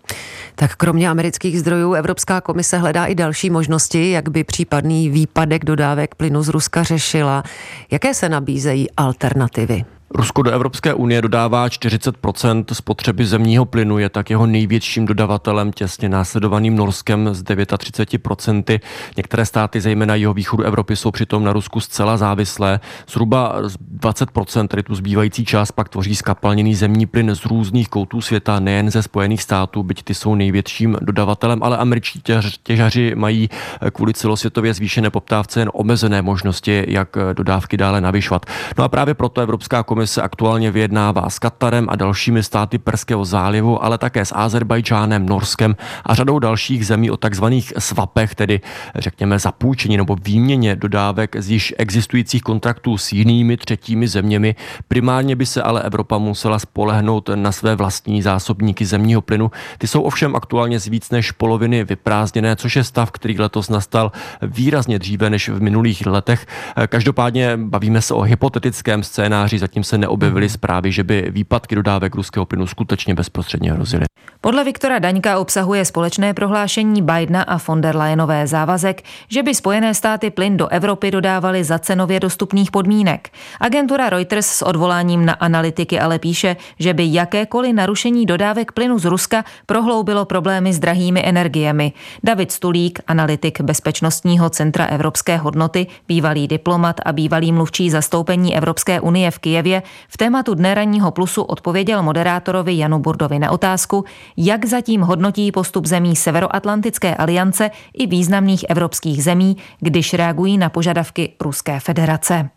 Tak 0.55 0.75
kromě 0.75 1.09
amerických 1.09 1.59
zdrojů 1.59 1.93
Evropská 1.93 2.41
komise 2.41 2.77
hledá 2.77 3.05
i 3.05 3.15
další 3.15 3.49
možnosti, 3.49 4.11
jak 4.11 4.29
by 4.29 4.43
případný 4.43 5.09
výpadek 5.09 5.40
výpadek 5.41 5.65
dodávek 5.65 6.15
plynu 6.15 6.43
z 6.43 6.49
Ruska 6.49 6.83
řešila. 6.83 7.43
Jaké 7.91 8.13
se 8.13 8.29
nabízejí 8.29 8.91
alternativy? 8.91 9.85
Rusko 10.15 10.41
do 10.41 10.51
Evropské 10.51 10.93
unie 10.93 11.21
dodává 11.21 11.67
40% 11.67 12.65
spotřeby 12.73 13.25
zemního 13.25 13.65
plynu, 13.65 13.99
je 13.99 14.09
tak 14.09 14.29
jeho 14.29 14.45
největším 14.45 15.05
dodavatelem, 15.05 15.71
těsně 15.71 16.09
následovaným 16.09 16.75
Norskem 16.75 17.29
s 17.33 17.43
39% 17.43 18.79
Některé 19.17 19.45
státy, 19.45 19.81
zejména 19.81 20.15
jeho 20.15 20.33
východu 20.33 20.63
Evropy, 20.63 20.95
jsou 20.95 21.11
přitom 21.11 21.43
na 21.43 21.53
Rusku 21.53 21.79
zcela 21.79 22.17
závislé. 22.17 22.79
Zhruba 23.09 23.55
20 23.79 24.29
tedy 24.67 24.83
tu 24.83 24.95
zbývající 24.95 25.45
část 25.45 25.71
pak 25.71 25.89
tvoří 25.89 26.15
skapalněný 26.15 26.75
zemní 26.75 27.05
plyn 27.05 27.35
z 27.35 27.45
různých 27.45 27.89
koutů 27.89 28.21
světa, 28.21 28.59
nejen 28.59 28.91
ze 28.91 29.03
Spojených 29.03 29.41
států, 29.43 29.83
byť 29.83 30.03
ty 30.03 30.13
jsou 30.13 30.35
největším 30.35 30.97
dodavatelem, 31.01 31.63
ale 31.63 31.77
američtí 31.77 32.21
těžaři 32.63 33.15
mají 33.15 33.49
kvůli 33.93 34.13
celosvětově 34.13 34.73
zvýšené 34.73 35.09
poptávce 35.09 35.59
jen 35.59 35.69
omezené 35.73 36.21
možnosti, 36.21 36.85
jak 36.87 37.17
dodávky 37.33 37.77
dále 37.77 38.01
navyšovat. 38.01 38.45
No 38.77 38.83
a 38.83 38.89
právě 38.89 39.13
proto 39.13 39.41
Evropská 39.41 39.83
komise 39.83 40.00
komise 40.01 40.21
aktuálně 40.21 40.71
vyjednává 40.71 41.29
s 41.29 41.39
Katarem 41.39 41.87
a 41.89 41.95
dalšími 41.95 42.43
státy 42.43 42.77
Perského 42.77 43.25
zálivu, 43.25 43.83
ale 43.83 43.97
také 43.97 44.25
s 44.25 44.35
Azerbajdžánem, 44.35 45.25
Norskem 45.25 45.75
a 46.05 46.15
řadou 46.15 46.39
dalších 46.39 46.85
zemí 46.85 47.11
o 47.11 47.17
takzvaných 47.17 47.73
svapech, 47.77 48.35
tedy 48.35 48.61
řekněme 48.95 49.39
zapůjčení 49.39 49.97
nebo 49.97 50.15
výměně 50.23 50.75
dodávek 50.75 51.35
z 51.39 51.49
již 51.49 51.73
existujících 51.77 52.41
kontraktů 52.41 52.97
s 52.97 53.11
jinými 53.11 53.57
třetími 53.57 54.07
zeměmi. 54.07 54.55
Primárně 54.87 55.35
by 55.35 55.45
se 55.45 55.61
ale 55.61 55.81
Evropa 55.81 56.17
musela 56.17 56.59
spolehnout 56.59 57.29
na 57.35 57.51
své 57.51 57.75
vlastní 57.75 58.21
zásobníky 58.21 58.85
zemního 58.85 59.21
plynu. 59.21 59.51
Ty 59.77 59.87
jsou 59.87 60.01
ovšem 60.01 60.35
aktuálně 60.35 60.79
z 60.79 60.87
víc 60.87 61.09
než 61.09 61.31
poloviny 61.31 61.83
vyprázdněné, 61.83 62.55
což 62.55 62.75
je 62.75 62.83
stav, 62.83 63.11
který 63.11 63.39
letos 63.39 63.69
nastal 63.69 64.11
výrazně 64.41 64.99
dříve 64.99 65.29
než 65.29 65.49
v 65.49 65.61
minulých 65.61 66.05
letech. 66.05 66.47
Každopádně 66.87 67.57
bavíme 67.57 68.01
se 68.01 68.13
o 68.13 68.21
hypotetickém 68.21 69.03
scénáři, 69.03 69.59
zatím 69.59 69.83
se 69.83 69.90
neobjevily 69.97 70.49
zprávy, 70.49 70.91
že 70.91 71.03
by 71.03 71.27
výpadky 71.29 71.75
dodávek 71.75 72.15
ruského 72.15 72.45
plynu 72.45 72.67
skutečně 72.67 73.15
bezprostředně 73.15 73.71
hrozily. 73.73 74.05
Podle 74.41 74.63
Viktora 74.63 74.99
Daňka 74.99 75.39
obsahuje 75.39 75.85
společné 75.85 76.33
prohlášení 76.33 77.01
Bidena 77.01 77.43
a 77.43 77.57
von 77.67 77.81
der 77.81 77.95
Leyenové 77.95 78.47
závazek, 78.47 79.01
že 79.29 79.43
by 79.43 79.55
Spojené 79.55 79.93
státy 79.93 80.29
plyn 80.29 80.57
do 80.57 80.67
Evropy 80.67 81.11
dodávaly 81.11 81.63
za 81.63 81.79
cenově 81.79 82.19
dostupných 82.19 82.71
podmínek. 82.71 83.29
Agentura 83.59 84.09
Reuters 84.09 84.47
s 84.47 84.61
odvoláním 84.61 85.25
na 85.25 85.33
analytiky 85.33 85.99
ale 85.99 86.19
píše, 86.19 86.55
že 86.79 86.93
by 86.93 87.13
jakékoliv 87.13 87.73
narušení 87.75 88.25
dodávek 88.25 88.71
plynu 88.71 88.99
z 88.99 89.05
Ruska 89.05 89.43
prohloubilo 89.65 90.25
problémy 90.25 90.73
s 90.73 90.79
drahými 90.79 91.21
energiemi. 91.25 91.93
David 92.23 92.51
Stulík, 92.51 92.99
analytik 93.07 93.61
Bezpečnostního 93.61 94.49
centra 94.49 94.85
Evropské 94.85 95.37
hodnoty, 95.37 95.87
bývalý 96.07 96.47
diplomat 96.47 96.95
a 97.05 97.13
bývalý 97.13 97.51
mluvčí 97.51 97.89
zastoupení 97.89 98.57
Evropské 98.57 98.99
unie 98.99 99.31
v 99.31 99.39
Kijevě, 99.39 99.80
v 100.09 100.17
tématu 100.17 100.53
Dne 100.53 100.73
ranního 100.73 101.11
plusu 101.11 101.43
odpověděl 101.43 102.03
moderátorovi 102.03 102.77
Janu 102.77 102.99
Burdovi 102.99 103.39
na 103.39 103.51
otázku, 103.51 104.05
jak 104.37 104.65
zatím 104.65 105.01
hodnotí 105.01 105.51
postup 105.51 105.85
zemí 105.85 106.15
Severoatlantické 106.15 107.15
aliance 107.15 107.69
i 107.93 108.07
významných 108.07 108.65
evropských 108.69 109.23
zemí, 109.23 109.57
když 109.79 110.13
reagují 110.13 110.57
na 110.57 110.69
požadavky 110.69 111.33
Ruské 111.41 111.79
federace. 111.79 112.49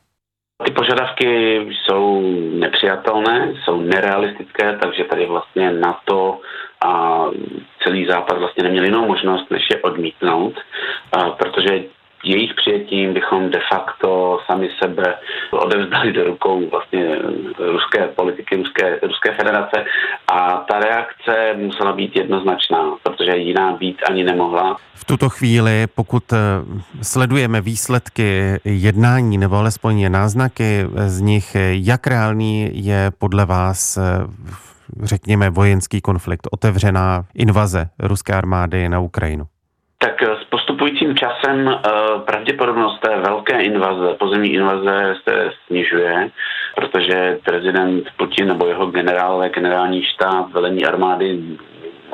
Ty 0.65 0.71
požadavky 0.71 1.59
jsou 1.71 2.23
nepřijatelné, 2.59 3.53
jsou 3.65 3.81
nerealistické, 3.81 4.79
takže 4.83 5.05
tady 5.05 5.27
vlastně 5.27 5.73
na 5.73 5.99
to 6.05 6.41
a 6.87 7.25
celý 7.83 8.07
západ 8.07 8.39
vlastně 8.39 8.63
neměl 8.63 8.85
jinou 8.85 9.07
možnost, 9.07 9.51
než 9.51 9.63
je 9.71 9.83
odmítnout, 9.83 10.55
protože 11.39 11.83
jejich 12.27 12.55
přijetím 12.55 13.15
bychom 13.15 13.51
de 13.51 13.61
facto 13.73 14.39
sami 14.47 14.69
sebe 14.83 15.15
odevzdali 15.51 16.13
do 16.13 16.25
rukou 16.25 16.71
vlastně 16.71 17.19
ruské 17.59 18.07
politiky, 18.07 18.57
ruské, 18.57 18.99
ruské 19.03 19.35
federace 19.35 19.85
a 20.29 20.65
ta 20.71 20.79
reakce 20.79 21.55
musela 21.57 21.93
být 21.93 22.17
jednoznačná, 22.17 22.95
protože 23.03 23.37
jiná 23.37 23.73
být 23.73 23.97
ani 24.11 24.25
nemohla. 24.25 24.77
V 24.95 25.05
tuto 25.05 25.29
chvíli, 25.29 25.87
pokud 25.95 26.33
eh, 26.33 26.37
sledujeme 27.03 27.61
výsledky 27.61 28.59
jednání 28.65 29.39
nebo 29.39 29.57
alespoň 29.57 30.13
náznaky 30.13 30.87
z 31.07 31.21
nich, 31.21 31.57
jak 31.71 32.07
reálný 32.07 32.71
je 32.73 33.11
podle 33.19 33.47
vás 33.47 33.97
eh, 33.97 34.01
řekněme 35.03 35.51
vojenský 35.51 36.01
konflikt, 36.01 36.49
otevřená 36.51 37.25
invaze 37.35 37.89
ruské 37.99 38.33
armády 38.33 38.89
na 38.89 39.01
Ukrajinu? 39.01 39.45
Tak 39.99 40.23
eh, 40.23 40.27
s 40.43 40.45
postupujícím 40.75 41.17
časem 41.17 41.67
uh, 41.67 42.21
pravděpodobnost 42.21 43.01
té 43.01 43.17
velké 43.21 43.63
invaze, 43.63 44.15
pozemní 44.19 44.53
invaze 44.53 45.15
se 45.29 45.51
snižuje, 45.67 46.31
protože 46.77 47.39
prezident 47.45 48.05
Putin 48.17 48.49
nebo 48.49 48.67
jeho 48.67 48.87
generálové, 48.87 49.49
generální 49.49 50.03
štáb, 50.03 50.53
velení 50.53 50.85
armády 50.85 51.39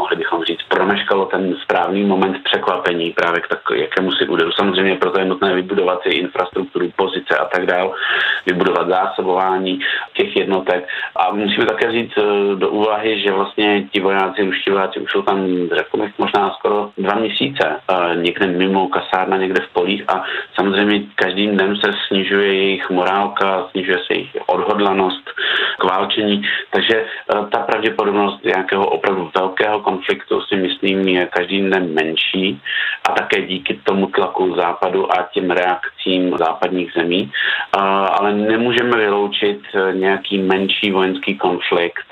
mohli 0.01 0.17
bychom 0.17 0.45
říct, 0.45 0.63
promeškalo 0.69 1.25
ten 1.27 1.57
správný 1.63 2.05
moment 2.05 2.45
překvapení 2.45 3.11
právě 3.11 3.41
k 3.41 3.49
tak, 3.49 3.61
jakému 3.75 4.13
si 4.13 4.29
úderu. 4.29 4.53
Samozřejmě 4.53 4.95
proto 4.97 5.19
je 5.21 5.25
nutné 5.25 5.55
vybudovat 5.55 6.03
si 6.03 6.09
infrastrukturu, 6.09 6.91
pozice 6.97 7.37
a 7.39 7.45
tak 7.45 7.67
dál, 7.67 7.93
vybudovat 8.47 8.89
zásobování 8.89 9.81
těch 10.17 10.37
jednotek. 10.37 10.89
A 11.17 11.33
musíme 11.33 11.67
také 11.67 11.89
vzít 11.89 12.13
eh, 12.19 12.23
do 12.57 12.69
úvahy, 12.71 13.21
že 13.21 13.33
vlastně 13.33 13.85
ti 13.93 14.01
vojáci, 14.01 14.45
ruští 14.45 14.71
vojáci 14.71 15.01
už 15.01 15.11
jsou 15.13 15.23
tam, 15.23 15.39
řekl 15.77 15.99
možná 16.19 16.51
skoro 16.59 16.91
dva 16.99 17.15
měsíce, 17.15 17.65
eh, 17.69 18.17
někde 18.17 18.47
mimo 18.47 18.89
kasárna, 18.89 19.37
někde 19.37 19.61
v 19.61 19.73
polích 19.73 20.05
a 20.09 20.25
samozřejmě 20.55 21.03
každým 21.15 21.51
dnem 21.57 21.77
se 21.77 21.91
snižuje 22.07 22.55
jejich 22.55 22.91
morálka, 22.91 23.69
snižuje 23.71 23.99
se 23.99 24.15
jejich 24.15 24.37
odhodlanost 24.47 25.31
k 25.81 25.85
válčení, 25.85 26.43
takže 26.71 26.97
eh, 26.97 27.35
ta 27.51 27.59
pravděpodobnost 27.59 28.45
nějakého 28.45 28.87
opravdu 28.87 29.31
velkého 29.35 29.81
konfliktu 29.81 30.41
si 30.41 30.57
myslím 30.57 31.09
je 31.09 31.27
každým 31.27 31.67
dnem 31.67 31.95
menší 31.95 32.61
a 33.09 33.13
také 33.13 33.43
díky 33.43 33.81
tomu 33.85 34.07
tlaku 34.07 34.55
západu 34.55 35.13
a 35.13 35.29
těm 35.33 35.51
reakcím 35.51 36.37
západních 36.39 36.93
zemí. 36.93 37.33
Ale 38.11 38.35
nemůžeme 38.35 38.97
vyloučit 38.97 39.61
nějaký 39.93 40.39
menší 40.39 40.91
vojenský 40.91 41.39
konflikt, 41.39 42.07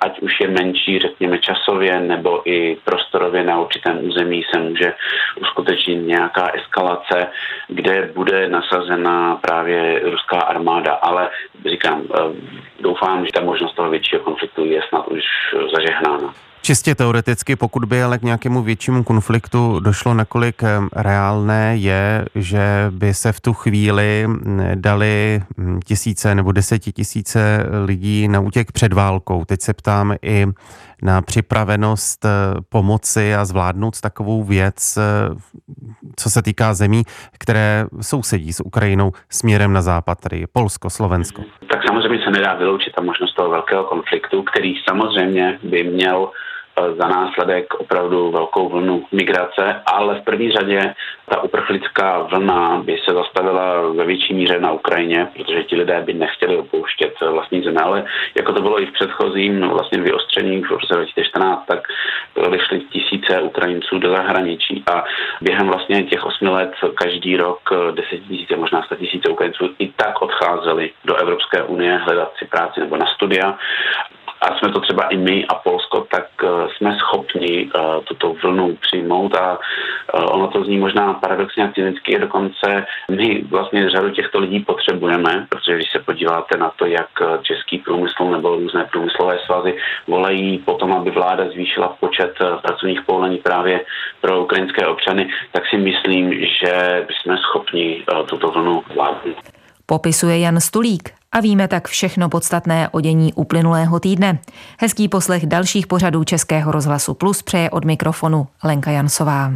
ať 0.00 0.20
už 0.20 0.40
je 0.40 0.48
menší, 0.48 0.98
řekněme 0.98 1.38
časově 1.38 2.00
nebo 2.00 2.42
i 2.44 2.76
prostorově 2.84 3.44
na 3.44 3.60
určitém 3.60 4.06
území 4.08 4.42
se 4.54 4.60
může 4.60 4.94
uskutečnit 5.40 6.06
nějaká 6.06 6.50
eskalace, 6.54 7.26
kde 7.68 8.10
bude 8.14 8.48
nasazena 8.48 9.36
právě 9.36 10.00
ruská 10.04 10.40
armáda. 10.40 10.92
Ale 10.92 11.30
říkám, 11.70 12.02
doufám, 12.80 13.13
že 13.24 13.32
ta 13.34 13.40
možnost 13.40 13.74
toho 13.74 13.90
většího 13.90 14.22
konfliktu 14.22 14.64
je 14.64 14.80
snad 14.88 15.08
už 15.08 15.24
zažehnána. 15.74 16.34
Čistě 16.64 16.94
teoreticky, 16.94 17.56
pokud 17.56 17.84
by 17.84 18.02
ale 18.02 18.18
k 18.18 18.22
nějakému 18.22 18.62
většímu 18.62 19.04
konfliktu 19.04 19.80
došlo, 19.80 20.14
nakolik 20.14 20.62
eh, 20.62 20.68
reálné 20.96 21.76
je, 21.76 22.24
že 22.34 22.60
by 22.90 23.14
se 23.14 23.32
v 23.32 23.40
tu 23.40 23.52
chvíli 23.52 24.24
hm, 24.26 24.60
dali 24.74 25.42
hm, 25.58 25.80
tisíce 25.84 26.34
nebo 26.34 26.52
desetitisíce 26.52 27.66
lidí 27.84 28.28
na 28.28 28.40
útěk 28.40 28.72
před 28.72 28.92
válkou. 28.92 29.44
Teď 29.44 29.60
se 29.60 29.72
ptám 29.72 30.14
i 30.22 30.46
na 31.04 31.22
připravenost 31.22 32.24
eh, 32.24 32.28
pomoci 32.68 33.34
a 33.34 33.44
zvládnout 33.44 34.00
takovou 34.00 34.44
věc, 34.44 34.96
eh, 34.96 35.34
co 36.16 36.30
se 36.30 36.42
týká 36.42 36.74
zemí, 36.74 37.02
které 37.38 37.86
sousedí 38.00 38.52
s 38.52 38.60
Ukrajinou 38.60 39.12
směrem 39.30 39.72
na 39.72 39.82
západ, 39.82 40.20
tedy 40.20 40.44
Polsko, 40.52 40.90
Slovensko. 40.90 41.42
Tak 41.70 41.80
samozřejmě 41.88 42.24
se 42.24 42.30
nedá 42.30 42.54
vyloučit 42.54 42.92
ta 42.96 43.02
možnost 43.02 43.34
toho 43.34 43.50
velkého 43.50 43.84
konfliktu, 43.84 44.42
který 44.42 44.74
samozřejmě 44.88 45.58
by 45.62 45.84
měl 45.84 46.30
za 46.98 47.08
následek 47.08 47.74
opravdu 47.74 48.30
velkou 48.30 48.68
vlnu 48.68 49.04
migrace, 49.12 49.82
ale 49.86 50.20
v 50.20 50.24
první 50.24 50.50
řadě 50.50 50.94
ta 51.28 51.42
uprchlická 51.42 52.18
vlna 52.18 52.82
by 52.84 52.98
se 53.08 53.14
zastavila 53.14 53.90
ve 53.90 54.04
větší 54.04 54.34
míře 54.34 54.60
na 54.60 54.72
Ukrajině, 54.72 55.28
protože 55.36 55.64
ti 55.64 55.76
lidé 55.76 56.02
by 56.06 56.14
nechtěli 56.14 56.56
opouštět 56.56 57.14
vlastní 57.20 57.62
země, 57.62 57.80
ale 57.80 58.04
jako 58.36 58.52
to 58.52 58.62
bylo 58.62 58.82
i 58.82 58.86
v 58.86 58.92
předchozím 58.92 59.60
vlastně 59.60 60.00
vyostření 60.00 60.62
v 60.62 60.70
roce 60.70 60.94
2014, 60.94 61.66
tak 61.66 61.88
odešly 62.34 62.80
tisíce 62.80 63.40
Ukrajinců 63.40 63.98
do 63.98 64.10
zahraničí 64.10 64.84
a 64.94 65.04
během 65.40 65.66
vlastně 65.66 66.02
těch 66.02 66.24
osmi 66.26 66.48
let 66.48 66.72
každý 66.94 67.36
rok 67.36 67.60
tisíce, 68.28 68.56
možná 68.56 68.82
sta 68.82 68.96
tisíce 68.96 69.28
Ukrajinců 69.28 69.74
i 69.78 69.88
tak 69.96 70.22
odcházeli 70.22 70.90
do 71.04 71.16
Evropské 71.16 71.62
unie 71.62 71.96
hledat 71.96 72.32
si 72.38 72.44
práci 72.44 72.80
nebo 72.80 72.96
na 72.96 73.06
studia 73.06 73.58
a 74.44 74.58
jsme 74.58 74.72
to 74.72 74.80
třeba 74.80 75.02
i 75.08 75.16
my 75.16 75.46
a 75.46 75.54
Polsko, 75.54 76.06
tak 76.10 76.26
eh, 76.44 76.48
jsme 76.76 76.96
schopni 76.98 77.68
eh, 77.68 77.80
tuto 78.04 78.34
vlnu 78.42 78.76
přijmout 78.76 79.34
a 79.34 79.58
eh, 80.14 80.22
ono 80.22 80.48
to 80.48 80.64
zní 80.64 80.78
možná 80.78 81.14
paradoxně 81.14 81.64
a 81.64 81.72
cynicky, 81.72 82.18
dokonce 82.18 82.86
my 83.10 83.44
vlastně 83.50 83.90
řadu 83.90 84.10
těchto 84.10 84.38
lidí 84.38 84.60
potřebujeme, 84.60 85.46
protože 85.48 85.76
když 85.76 85.92
se 85.92 85.98
podíváte 85.98 86.58
na 86.58 86.72
to, 86.76 86.86
jak 86.86 87.08
český 87.42 87.78
průmysl 87.78 88.24
nebo 88.24 88.56
různé 88.56 88.84
průmyslové 88.92 89.38
svazy 89.46 89.76
volají 90.06 90.58
potom, 90.58 90.92
aby 90.92 91.10
vláda 91.10 91.44
zvýšila 91.48 91.88
počet 92.00 92.34
pracovních 92.62 93.02
povolení 93.02 93.38
právě 93.38 93.80
pro 94.20 94.42
ukrajinské 94.42 94.86
občany, 94.86 95.30
tak 95.52 95.62
si 95.70 95.76
myslím, 95.76 96.32
že 96.32 97.06
jsme 97.10 97.36
schopni 97.36 98.04
tuto 98.26 98.50
vlnu 98.50 98.82
vládnout. 98.94 99.36
Popisuje 99.86 100.38
Jan 100.38 100.60
Stulík 100.60 101.23
a 101.34 101.40
víme 101.40 101.68
tak 101.68 101.88
všechno 101.88 102.28
podstatné 102.28 102.88
o 102.88 103.00
dění 103.00 103.32
uplynulého 103.32 104.00
týdne. 104.00 104.38
Hezký 104.80 105.08
poslech 105.08 105.46
dalších 105.46 105.86
pořadů 105.86 106.24
Českého 106.24 106.72
rozhlasu 106.72 107.14
Plus 107.14 107.42
přeje 107.42 107.70
od 107.70 107.84
mikrofonu 107.84 108.46
Lenka 108.64 108.90
Jansová. 108.90 109.52